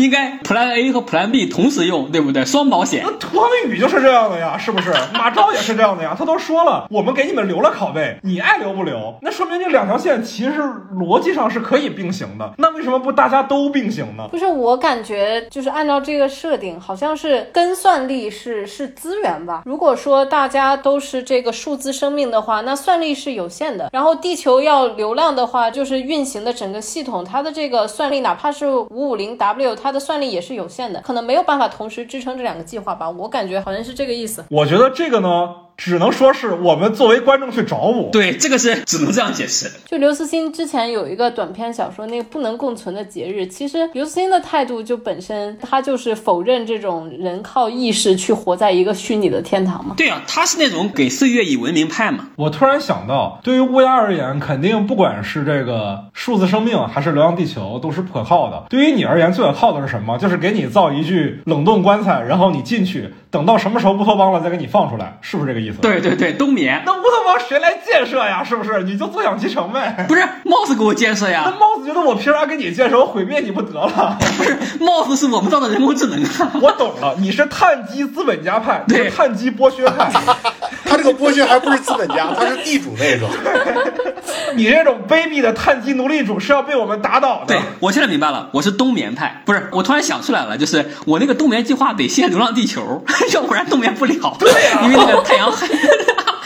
[0.00, 2.44] 应该 Plan A 和 Plan B 同时用，对不对？
[2.44, 3.10] 双保险那。
[3.20, 4.92] 托宇就是这样的呀，是不是？
[5.14, 9.16] 马昭也是这样的呀，他都说了，我们给你们留了拷贝，你爱留不留？
[9.22, 10.62] 那说明这两条线其实
[10.94, 12.54] 逻辑上是可以并行的。
[12.58, 14.26] 那为什么不大家都并行呢？
[14.30, 19.62] 不是，我感觉就是按照这个设定，好像是跟算力是是资源吧。
[19.64, 23.90] 如果说大家都是这个数字生命的话，那算力是有限的。
[23.92, 33.08] 然后地球要流量的话，就是运行的整个系统，它的这个算力，哪怕是五五零 W，它的算力也是有限的，可能没有办法同时支撑这两个计划吧。
[33.08, 34.44] 我感觉好像是这个意思。
[34.50, 38.10] 我觉得这个呢，只能说是我们作为观众去找补。
[38.12, 39.70] 对，这个是只能这样解释。
[39.86, 49.94] 就刘慈欣之前有一个短篇小说，那个不能共存的节日，其实刘慈欣的态度就本身他就是否认这种人靠意识去活在一个虚拟的天堂嘛。
[49.96, 52.28] 对啊，他是那种给岁月以文明派嘛。
[52.36, 58.64] 我突然想到，对于乌鸦而言，肯定不管是这个数字生命还是流浪地球，都是不可靠的。
[58.68, 60.18] 对于你而言，最可靠的是什么？
[60.18, 65.78] 就是给你造一具冷冻棺材，然后你进去，等到什么时候乌托邦了再给你放出来，是不是这个意思？。
[65.80, 66.82] 对对对，冬眠。
[66.84, 68.42] 那乌托邦谁来建设呀？
[68.42, 68.82] 是不是？
[68.82, 70.04] 你就坐享其成呗。
[70.08, 72.98] 不是帽子给我建设呀那呀，帽子觉得我凭啥给你建设？
[72.98, 74.18] 我毁灭你不得了？
[74.36, 76.52] 不是帽子是我们造的人工智能啊。
[76.60, 80.10] 我懂了，你是碳基资本家派，对碳基剥削派。
[80.84, 83.28] 他这个剥削还不是资本家，他是地主那种。
[84.56, 87.54] 你这种卑鄙的碳基奴隶主是要被我们打倒的。
[87.54, 94.36] 对，我现在明白了，我是冬眠派，不是，我突然想出来了，就是我那个冬眠计划得先流浪地球，要不然冬眠不了。
[94.38, 95.66] 对啊因为那个太阳黑，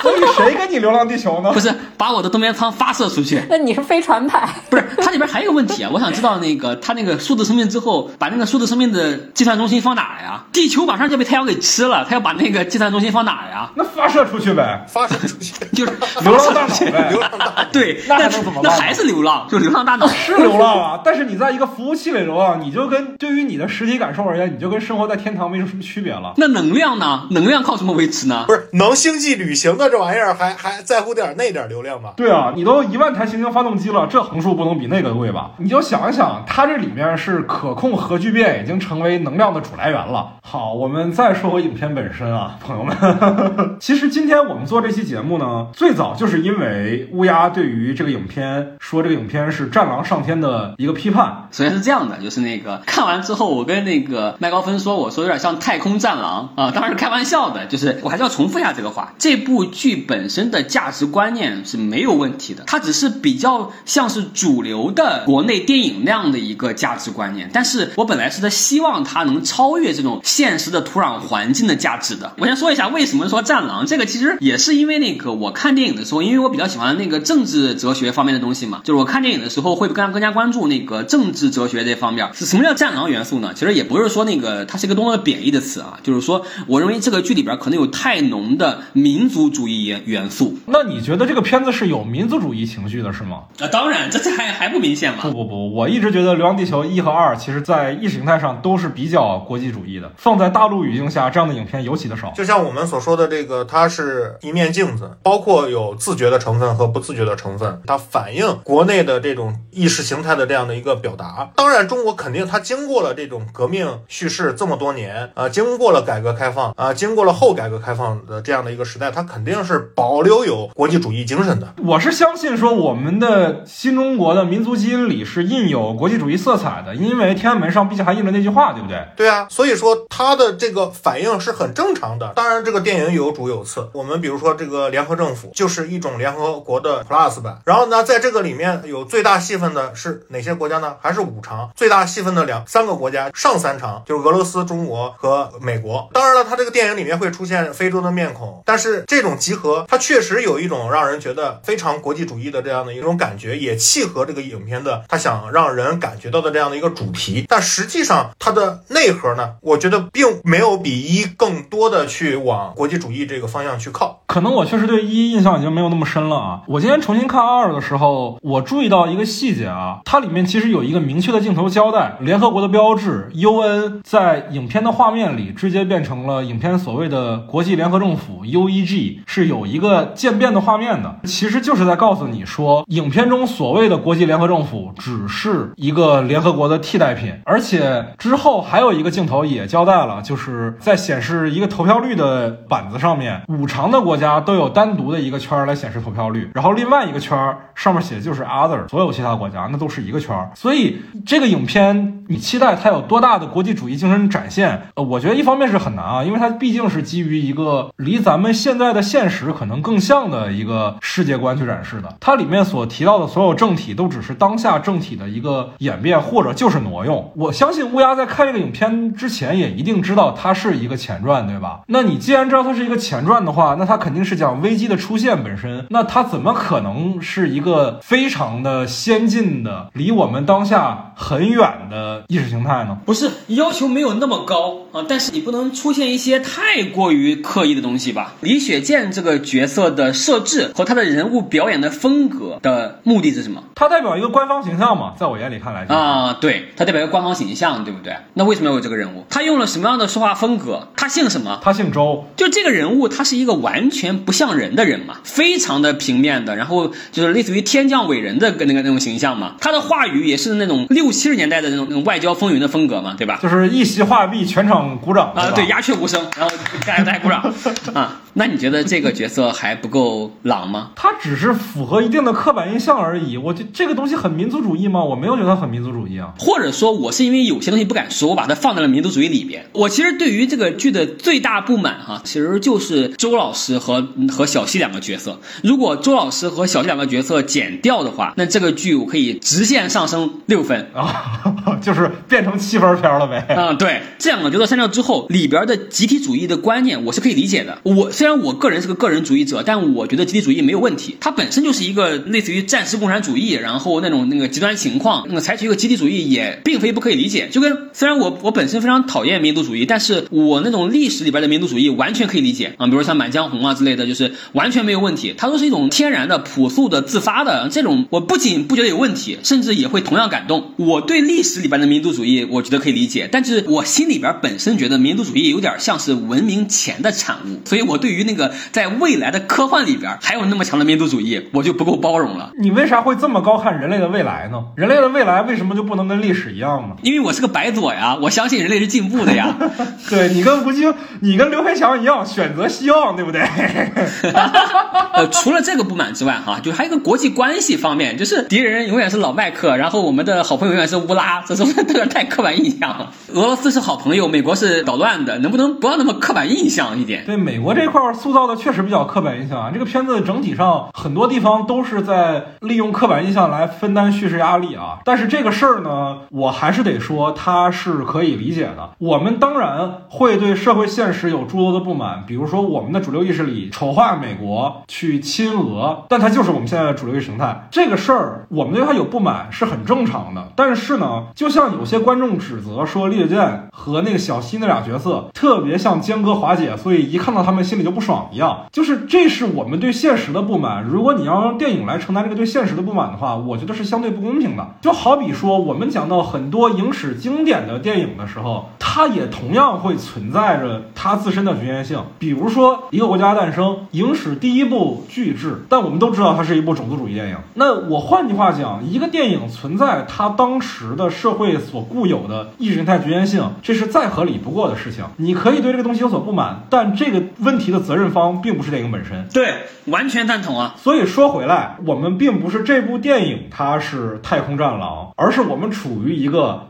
[0.05, 1.59] 所以谁跟你流浪地球呢不？
[1.65, 3.43] 是把我的冬眠舱发射出去。
[3.49, 10.45] 那你是飞船派，不是，它里边还有一个问题啊，我想知道那个它那个数字生命之后，把那个数字生命的计算中心放哪儿呀？
[10.53, 13.71] 地球马上就被太阳给吃了，它要把那个计算中心放哪儿呀？
[13.77, 17.21] 那发射出去呗，发射出去，就是流浪大脑呗流。
[17.21, 20.07] 浪 大对，那还能怎么办那还是流浪，就流浪大脑。
[20.09, 26.35] 是流浪啊，但是你在一个服务器里流浪，你就跟对于你的实体感受而言，你就跟生活在天堂没有什么区别了。
[26.37, 27.27] 那能量呢？
[27.31, 28.45] 能量靠什么维持呢？
[28.47, 32.15] 不是能星际旅行的这玩意儿，还还在乎点那点流量吗？
[32.17, 35.53] 对啊，你都一万台行星发动机了，这横竖不能比那个贵吧？
[35.59, 40.33] 你就想一想，它这里面是可控核聚变已经成为能量的主来源了。
[40.43, 42.97] 好，我们再说回影片本身啊，朋友们，
[43.79, 51.47] 其实今天我们做这期节目呢，最早就是因为乌鸦对于这个影片说这个影片是《战狼上天》的一个批判。
[51.53, 72.33] 首先是这样的，就是那个看完之后，我跟那个麦高芬说，我说有点像太空战狼啊，当然是开玩笑的，就是我还是要重复一下这个话，这部剧本身的价值观念是没有问题的，它只是比较像是主流的国内电影那样的一个价值观念，但是我本来是在希望它能超越这种现实的土壤环境的价值的。
[72.39, 82.27] 我先说一下为什么说战狼，这个其实也是因为那个我看电影的时候，因为我比较喜欢那个政治哲学方面的东西嘛，就是我看电影的时候会更更加关注那个政治哲学这方面。
[82.33, 83.53] 是什么叫战狼元素呢？
[83.55, 93.45] 其实也不是说那个它是一个多么贬义的词啊，就是说我认为这个剧里边可能有太浓的民族主义元元素那你觉得这个片子是有民族主义情绪的，是吗？
[93.59, 95.19] 啊，当然这这还还不明显吗？
[95.23, 100.13] 不不不，我一直觉得《流浪地球》一和二，其实在意识形态上都是比较国际主义的。
[100.17, 102.31] 放在大陆语境下，这样的影片尤其的少。
[102.37, 111.51] 就像我们所说的这个，它是一面镜子，包括有自觉的成分和不自觉的成分，它反映国内的这种意识形态的这样的一个表达。
[111.57, 121.75] 当然，中国肯定它经过了这种革命叙事这么多年，啊、经过了改革开放，啊、经过了后改革开放的这样的一个时代，它肯定是保留有国际主义精神的。
[121.85, 129.07] 我是相信说，我们的新中国的民族基因里是印有国际主义色彩的，因为天安门上毕竟还印着那句话，对不对？
[129.17, 132.33] 对啊，所以说他的这个反应是很正常的。
[132.35, 133.91] 当然，这个电影有主有次。
[133.93, 140.97] 我们比如说这个联合政府就是一种联合国的 Plus 版，然后呢，在这个里面有最大戏份的是哪些国家呢？
[141.01, 146.09] 还是五常最大戏份的两三个国家，上三常就是俄罗斯、中国和美国。
[146.13, 157.45] 当然了，他这个电影里面会出现非洲的面孔，但是这种集合，它确实有一种让人觉得非常国际主义的这样的一种感觉，也契合这个影片的它想让人感觉到的这样的一个主题。
[157.47, 164.23] 但实际上它的内核呢，我觉得并没有比一更多的去往国际主义这个方向去靠。
[164.27, 166.63] 可能我确实对一印象已经没有那么深了啊。
[166.67, 204.81] 我今天重新看二的时候，我注意到一个细节啊，它里面其实有一个明确的镜头交代，联合国的标志 UN 在影片的画面里直接变成了影片所谓的国际联合政府 UEG，是有一个渐变的画面的，其实就是在告诉你说，影片中所谓的国际联合政府只是一个联合国的替代品，而且之后还有一个镜头也交代了，就是在显示一个投票率的板子上面，五常的国家都有单独的一个圈来显示投票率，然后另外一个圈儿上面写的就是 other，所有其他国家那都是一个圈儿，所以这个影片你期待它有多大的国际主义精神展现？
[204.95, 212.15] 呃，我觉得一方面是很难啊，因为它毕竟是基于一个离咱们现在的现现实可能更像的一个世界观去展示的。
[212.21, 217.33] 它里面所提到的所有政体都只是当下政体的一个演变，或者就是挪用。
[217.35, 221.81] 我相信乌鸦在看这个影片之前也一定知道它是一个前传，对吧？
[221.87, 225.87] 那你既然知道它是一个前传的话，那它肯定是讲危机的出现本身。
[225.89, 232.99] 那它怎么可能是一个非常的先进的、离我们当下很远的意识形态呢？
[233.07, 238.35] 不是要求没有那么高啊，但是你不能出现一些太过于刻意的东西吧？
[238.41, 243.63] 李雪健这个角色的设置和他的人物表演的风格的目的是什么？
[243.77, 248.15] 他代表一个官方形象嘛，在我眼里看来就是啊，对，他代表一个官方形象，对不对？
[248.35, 249.25] 那为什么要有这个人物？
[249.31, 250.89] 他用了什么样的说话风格？
[250.97, 251.61] 他姓什么？
[251.63, 259.55] 他姓周，就这个人物，他是一个完全不像人的人嘛，非常的平面的，然后就是类似于天降伟人的那个那种形象嘛。
[259.61, 263.39] 他的话语也是那种六七十年代的那种那种外交风云的风格嘛，对吧？
[263.43, 266.55] 就是一席话毕，全场鼓掌啊，吧对，鸦雀无声，然后
[266.87, 267.41] 大家大家鼓掌
[267.95, 268.21] 啊。
[268.35, 270.91] 那你觉得这个角色还不够朗吗？
[270.97, 273.37] 他只是符合一定的刻板印象而已。
[273.37, 275.03] 我觉这个东西很民族主义吗？
[275.03, 276.35] 我没有觉得它很民族主义啊。
[276.39, 279.67] 或者说，我是因为有些东西不敢说，我把它放在了民族主义里边。
[279.73, 285.39] 我其实对于这个剧的最大不满哈，其实就是周老师和和小西两个角色。
[285.63, 290.91] 如果周老师和小西两个角色减掉的话，那这个剧我可以直线上升六分。
[290.93, 293.47] 啊，就是变成七分片了呗。
[293.49, 297.79] 嗯，对，这两个角色删掉之后，里边的集体主义的观念我是可以理解的。
[297.85, 301.15] 我虽然我个人是个个人主义者，但我觉得集体主义没有问题。
[301.21, 307.51] 它本身就是一个类似于战时共产主义，然后那种那个极端情况，那个采取一个集体主义也并非不可以理解。
[307.53, 315.35] 就跟虽然我我本身非常讨厌民族主义，但是我那种历史里边的民族主义完全可以理解啊，比如像《满江红》啊之类的，就是完全没有问题。
[315.37, 320.73] 它都是一种天然的、朴素的、自发的这种，我不仅不觉得有问题，甚至也会同样感动。
[320.79, 332.51] 我对历史里边的民族主义，我觉得可以理解，但是我心里边本身觉得民族主义有点像是文明前的产物，所以我对于那个在未来的科幻里边还有那么强的民族主义，我就不够包容了。
[332.59, 334.63] 你为啥会这么高看人类的未来呢？
[334.77, 336.97] 人类的未来为什么就不能跟历史一样呢？
[337.03, 339.55] 因为我是个白左呀，我相信人类是进步的呀。
[340.09, 343.43] 对你跟吴京，你跟刘培强一样，选择希望，对不对？
[345.15, 353.13] 呃，除了这个不满之外，哈，就还有一个国际关系方面，就是敌人永远是老麦克，然后我们的好朋友永远是乌拉，这是有 点太刻板印象了。
[353.33, 357.25] 俄罗斯是好朋友，美国是捣乱的，能不能不要那么刻板印象一点？
[357.27, 359.71] 对美国这块塑造的确实比较刻板印象啊。
[359.73, 364.99] 这个片子整体上很多地方都是在利用刻板印象来分担叙事压力啊。
[365.05, 368.91] 但是这个事儿呢，我还是得说它是可以理解的。
[368.99, 377.69] 我们当然会对社会现实有诸多的不满，比如说我们的主流意识里丑化美国去亲俄，但它就是我们现在的主流意识形态。
[377.71, 380.49] 这个事儿我们对它有不满是很正常的。
[380.57, 388.67] 但是呢，就像有些观众指责说李雪健和那个小西那俩角色特别像江歌华姐，所以一看到他们心里就不爽一样。
[388.73, 390.83] 就是这是我们对现实的不满。
[390.85, 394.75] 如果你要用电影来承担这个对现实的不满的话，我觉得是相对不公平的。
[394.81, 402.03] 就好比说，我们讲到很多影史经典的电影的时候，它也同样会存在着它自身的局限性。
[402.19, 407.37] 比如说《一个国家诞生》，影史第一部巨制，但我们都知道它是一部种族主义电影。
[407.55, 415.05] 那我换句话讲，一个电影存在它当时的社会所固有的意识形态局限性，这是再合理不过的事情。
[415.17, 419.29] 你可以对这个东西有所不满，但这个问题的责任方并不是电影本身。
[419.35, 420.75] 对，完全赞同啊。
[420.79, 426.69] 所以说回来，我们并不是这部电影它是太空战狼，而是我们处于一个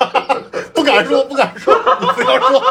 [0.74, 2.62] 不敢说，不敢说，你不要说。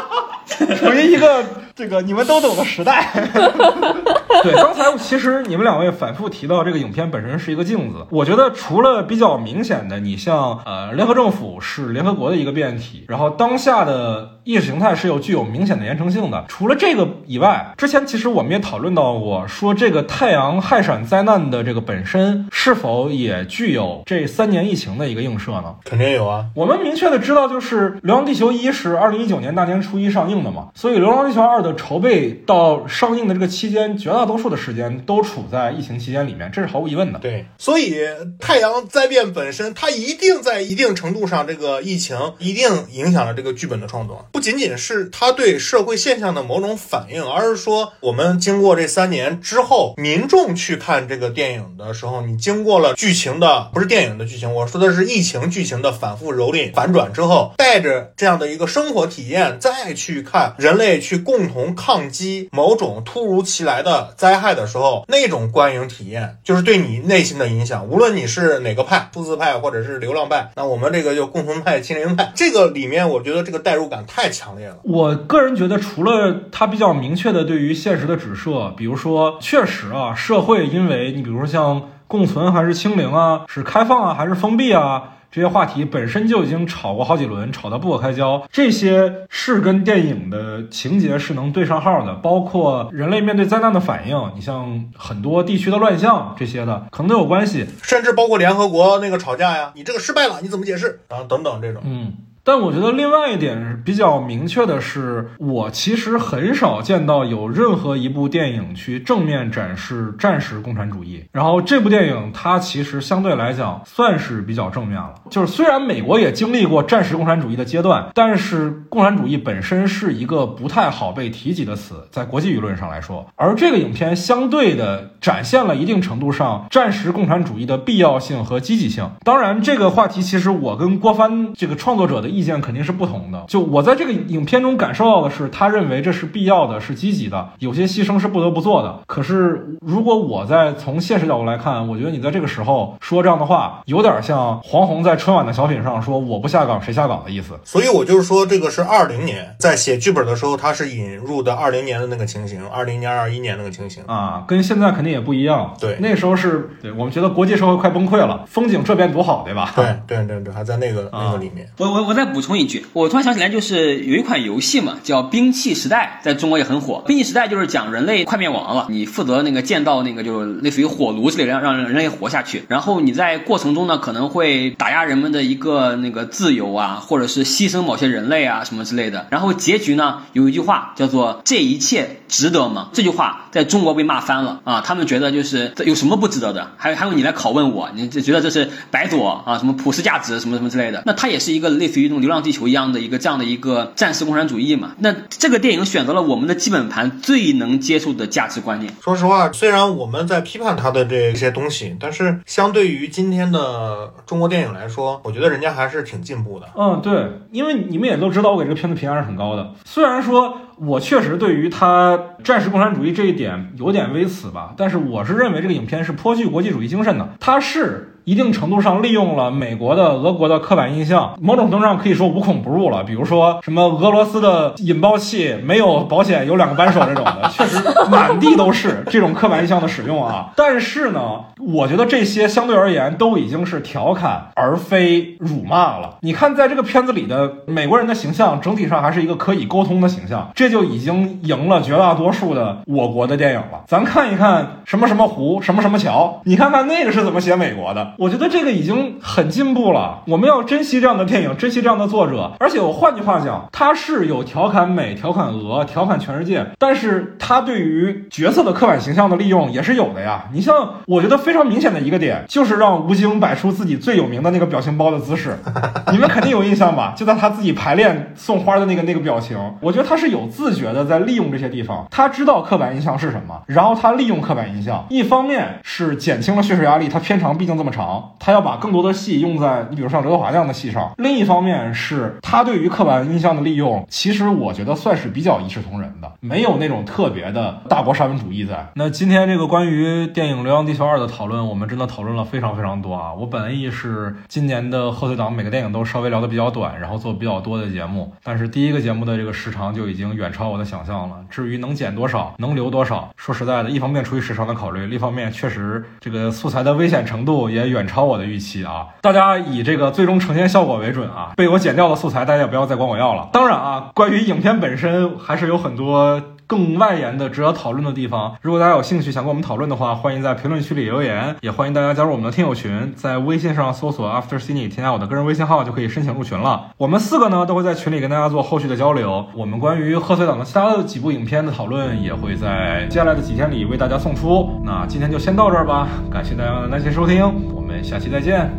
[0.78, 1.43] 处于一个
[1.76, 3.09] 这个你们都懂的时代。
[4.43, 16.45] 对，刚才其实你们两位反复提到这个影片本身是一个镜子，我觉得除了比较明显的，你像呃联合政府是联合国的一个变体，然后当下的意识形态是有具有明显的严惩性的。
[16.47, 25.76] 除了这个以外，之前其实我们也讨论到过，说这个太阳氦闪灾难的这个本身是否也具有这三年疫情的一个映射呢？
[25.84, 37.20] 肯定有啊，我们明确的知道，就是《流浪地球一》是二零一九年大年初一上映的嘛，所以《流浪地球二》的筹备到上映的这个期间，绝大多数的时间都处在疫情期间里面，这是毫无疑问的。
[37.20, 37.99] 对，所以
[38.39, 67.88] 太阳灾变本身，它一定在一定程度上，这个疫情一定影响了这个剧本的创作，不仅仅是它对社会现象的某种反应，而是说我们经过这三年之后，民众去看这个电影的时候，你经过了剧情的不是电影的剧情，我说的是疫情剧情的反复蹂躏、反转之后，带着这样的一个生活体验再去看人类去共同抗击某种突如其来的灾害的时候，那种观影体验就是对你内心的影响。
[67.88, 74.78] 无论你是哪个派，数字派或者是流浪派，那我们这个就共同派、清零派，这个里面我觉得这个代入感太强烈了。
[74.84, 85.12] 我个人觉得，除了它比较明确的对于现实的指涉，比如说，确实啊，社会因为你比如说像共存还是清零啊，是开放啊还是封闭啊。
[85.36, 88.47] 这些话题本身就已经吵过好几轮，吵得不可开交。
[88.49, 97.65] 这些是跟电影的情节是能对上号的，包括人类面对灾难的反应，你像很多地区的乱象这些的，可能都有关系。
[97.83, 101.01] 甚至包括联合国那个吵架呀，你这个失败了，你怎么解释？
[101.09, 102.13] 啊等等这种，嗯。
[102.46, 111.24] 但我觉得另外一点比较明确的是，我其实很少见到有任何一部电影去正面展示战时共产主义。
[111.32, 115.16] 然后这部电影它其实相对来讲算是比较正面了。
[115.32, 123.26] 就是虽然美国也经历过战时共产主义的阶段，但是共产主义本身是一个不太好被提及的词，在国际舆论上来说。
[123.36, 129.10] 而这个影片相对的展现了一定程度上战时共产主义的必要性和积极性。
[129.24, 132.34] 当然，这个话题其实我跟郭帆这个创作者的。
[132.36, 133.45] 意见肯定是不同的。
[133.47, 138.99] 就我在这个影片中感受到的是，他认为这是必要的，是积极的，有些牺牲是不得不做的。
[139.07, 147.57] 可是，如果我在从现实角度来看，我觉得你在这个时候说这样的话，有点像黄宏在春晚的小品上说“我不下岗谁下岗”的意思。
[147.63, 155.73] 所以我就是说，这个是二零年在写剧本的时候，他是引入的二零年的那个情形，二零年、二一年那个情形啊，跟现在肯定也不一样。
[155.79, 159.71] 对，那时候是对我们觉得国际社会快崩溃了，风景这边多好，对吧？
[159.75, 161.67] 对对对对，还在那个那个里面。
[161.77, 162.24] 我我我在。
[162.26, 167.03] 补充一句，我突然想起来，就是有一款游戏嘛，叫《兵器时代》，在中国也很火。
[167.07, 172.63] 兵器时代就是讲人类快灭亡了，你负责那个建造那个，就是类似于火炉之类的，让让人类活下去。
[172.69, 179.28] 然后你在过程中呢，可能会打压人们的一个那个自由啊，或者是牺牲某些人类啊什么之类的。
[179.30, 186.71] 然后结局呢，有一句话叫做“这一切值得吗？”这句话在中国被骂翻了啊，他们觉得就是有什么不值得的？
[186.78, 191.04] 还还有你来拷问我，你就觉得这是白左啊，什么普世价值什么什么之类的？
[191.05, 192.05] 那它也是一个类似于。
[192.21, 194.92] 流浪地球一样的一个这样的一个战时共产主义嘛？
[195.00, 198.93] 那这个电影选择了我们的基本盘最能接受的价值观念。
[199.01, 206.67] 说实话，虽然我们在批判他的这些东西，但是相对于今天的中国电影来说，我觉得人家还是挺进步的。
[206.78, 209.74] 嗯，对，因为你们也都知道，我给这个片子评价是很高的。
[209.86, 217.29] 虽然说我确实对于他战时共产主义这一点有点微词吧，但是我是认为这个影片是颇具国际主义精神的。
[217.39, 218.12] 它是。
[218.26, 223.04] 一定程度上利用了美国的、俄国的刻板印象，某种程度上可以说无孔不入了。
[223.04, 227.78] 比如说什么俄罗斯的引爆器没有保险，有两个扳手这种的， 确实
[228.10, 230.52] 满地都是这种刻板印象的使用啊。
[230.56, 231.22] 但是呢，
[231.60, 236.16] 我觉得这些相对而言都已经是调侃而非辱骂了。
[236.22, 243.84] 你看，在这个片子里的美国人的形象整体上还是一个可以沟通的形象，这就已经赢了绝大多数的我国的电影了。
[243.88, 248.14] 咱看一看什么什么湖，什么什么桥，你看看那个是怎么写美国的。
[248.17, 252.51] 我觉得这个已经很进步了，我们要珍惜这样的电影，珍惜这样的作者。
[252.59, 260.46] 而且我换句话讲，他是有调侃美、调侃俄、调侃全世界，但是他对于角色的刻板形象的利用也是有的呀。
[260.54, 265.58] 你像，我觉得非常明显的一个点，就是让吴京摆出自己最有名的那个表情包的姿势，
[266.12, 267.13] 你们肯定有印象吧？
[267.16, 278.04] 就在他自己排练送花的那个那个表情，我觉得他是有自觉的在利用这些地方，他知道刻板印象是什么，然后他利用刻板印象，一方面是减轻了叙事压力，他片长毕竟这么长。
[278.39, 281.11] 他要把更多的戏用在你比如像刘德华这样的戏上。
[281.17, 288.87] 另一方面是他对于刻板印象的利用，其实我觉得算是比较一视同仁的，没有那种特别的大国沙文主义在。
[288.95, 293.33] 那今天这个关于电影《流浪地球二》的讨论，我们真的讨论了非常非常多啊！
[293.33, 301.36] 我本意是今年的贺岁档每个电影都稍微聊得比较短，然后做比较多的节目，但是第一个节目的这个时长就已经远超我的想象了。
[301.49, 309.08] 至于能剪多少，能留多少，说实在的，一方面出于时长的考虑，另一方面确实这个素材的危险程度也远超我的预期啊！
[309.22, 311.51] 大家以这个最终呈现效果为准啊！
[311.55, 313.50] 被我剪掉的素材，大家也不要再管我要了。
[313.51, 318.55] 当然啊，关于影片本身，还是有很多更外延的值得讨论的地方。
[318.62, 326.92] 如果大家有兴趣想跟我们讨论的话，欢迎在评论区里留言，也欢迎大家加入我们的听友群，在微信上搜索 After Cine，添加我的个人微信号就可以申请入群了。
[326.97, 329.46] 我们四个呢都会在群里跟大家做后续的交流。
[329.55, 334.82] 我们关于贺岁档的其他的几部影片的讨论也会在接下来的几天里为大家送出。
[334.83, 337.43] 那今天就先到这儿吧，感谢大家的耐心收听，
[337.74, 338.70] 我们下期再见。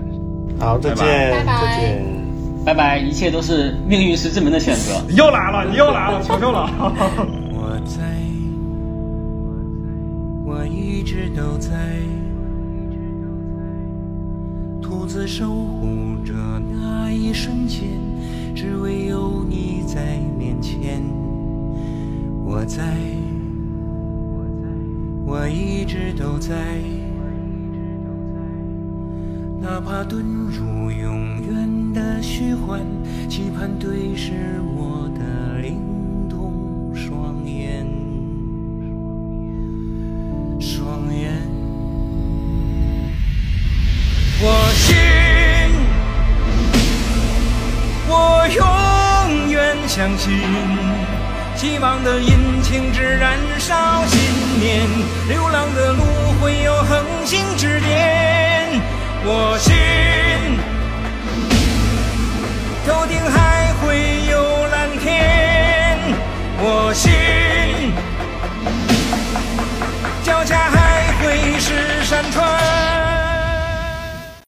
[0.58, 2.04] 好，再见，拜拜再见。
[2.64, 5.00] 拜拜，一切都是命运石之门的选择。
[5.08, 6.68] 你又来了，你又来了，求求了。
[7.68, 8.22] 我在，
[10.44, 11.98] 我一直都在，
[14.80, 16.32] 独自守护着
[16.70, 17.88] 那一瞬间，
[18.54, 21.02] 只为有你在面前。
[22.44, 22.84] 我在，
[25.26, 26.54] 我一直都在，
[29.60, 30.22] 哪怕遁
[30.56, 32.80] 入永远的虚幻，
[33.28, 34.95] 期盼对视我
[49.96, 50.38] 相信，
[51.56, 54.20] 希望的引擎只燃烧信
[54.60, 54.86] 念，
[55.26, 56.04] 流浪的路
[56.38, 58.78] 会有恒星指点。
[59.24, 59.74] 我信，
[62.86, 65.98] 头顶还会有蓝天。
[66.58, 67.10] 我信，
[70.22, 72.95] 脚下还会是山川。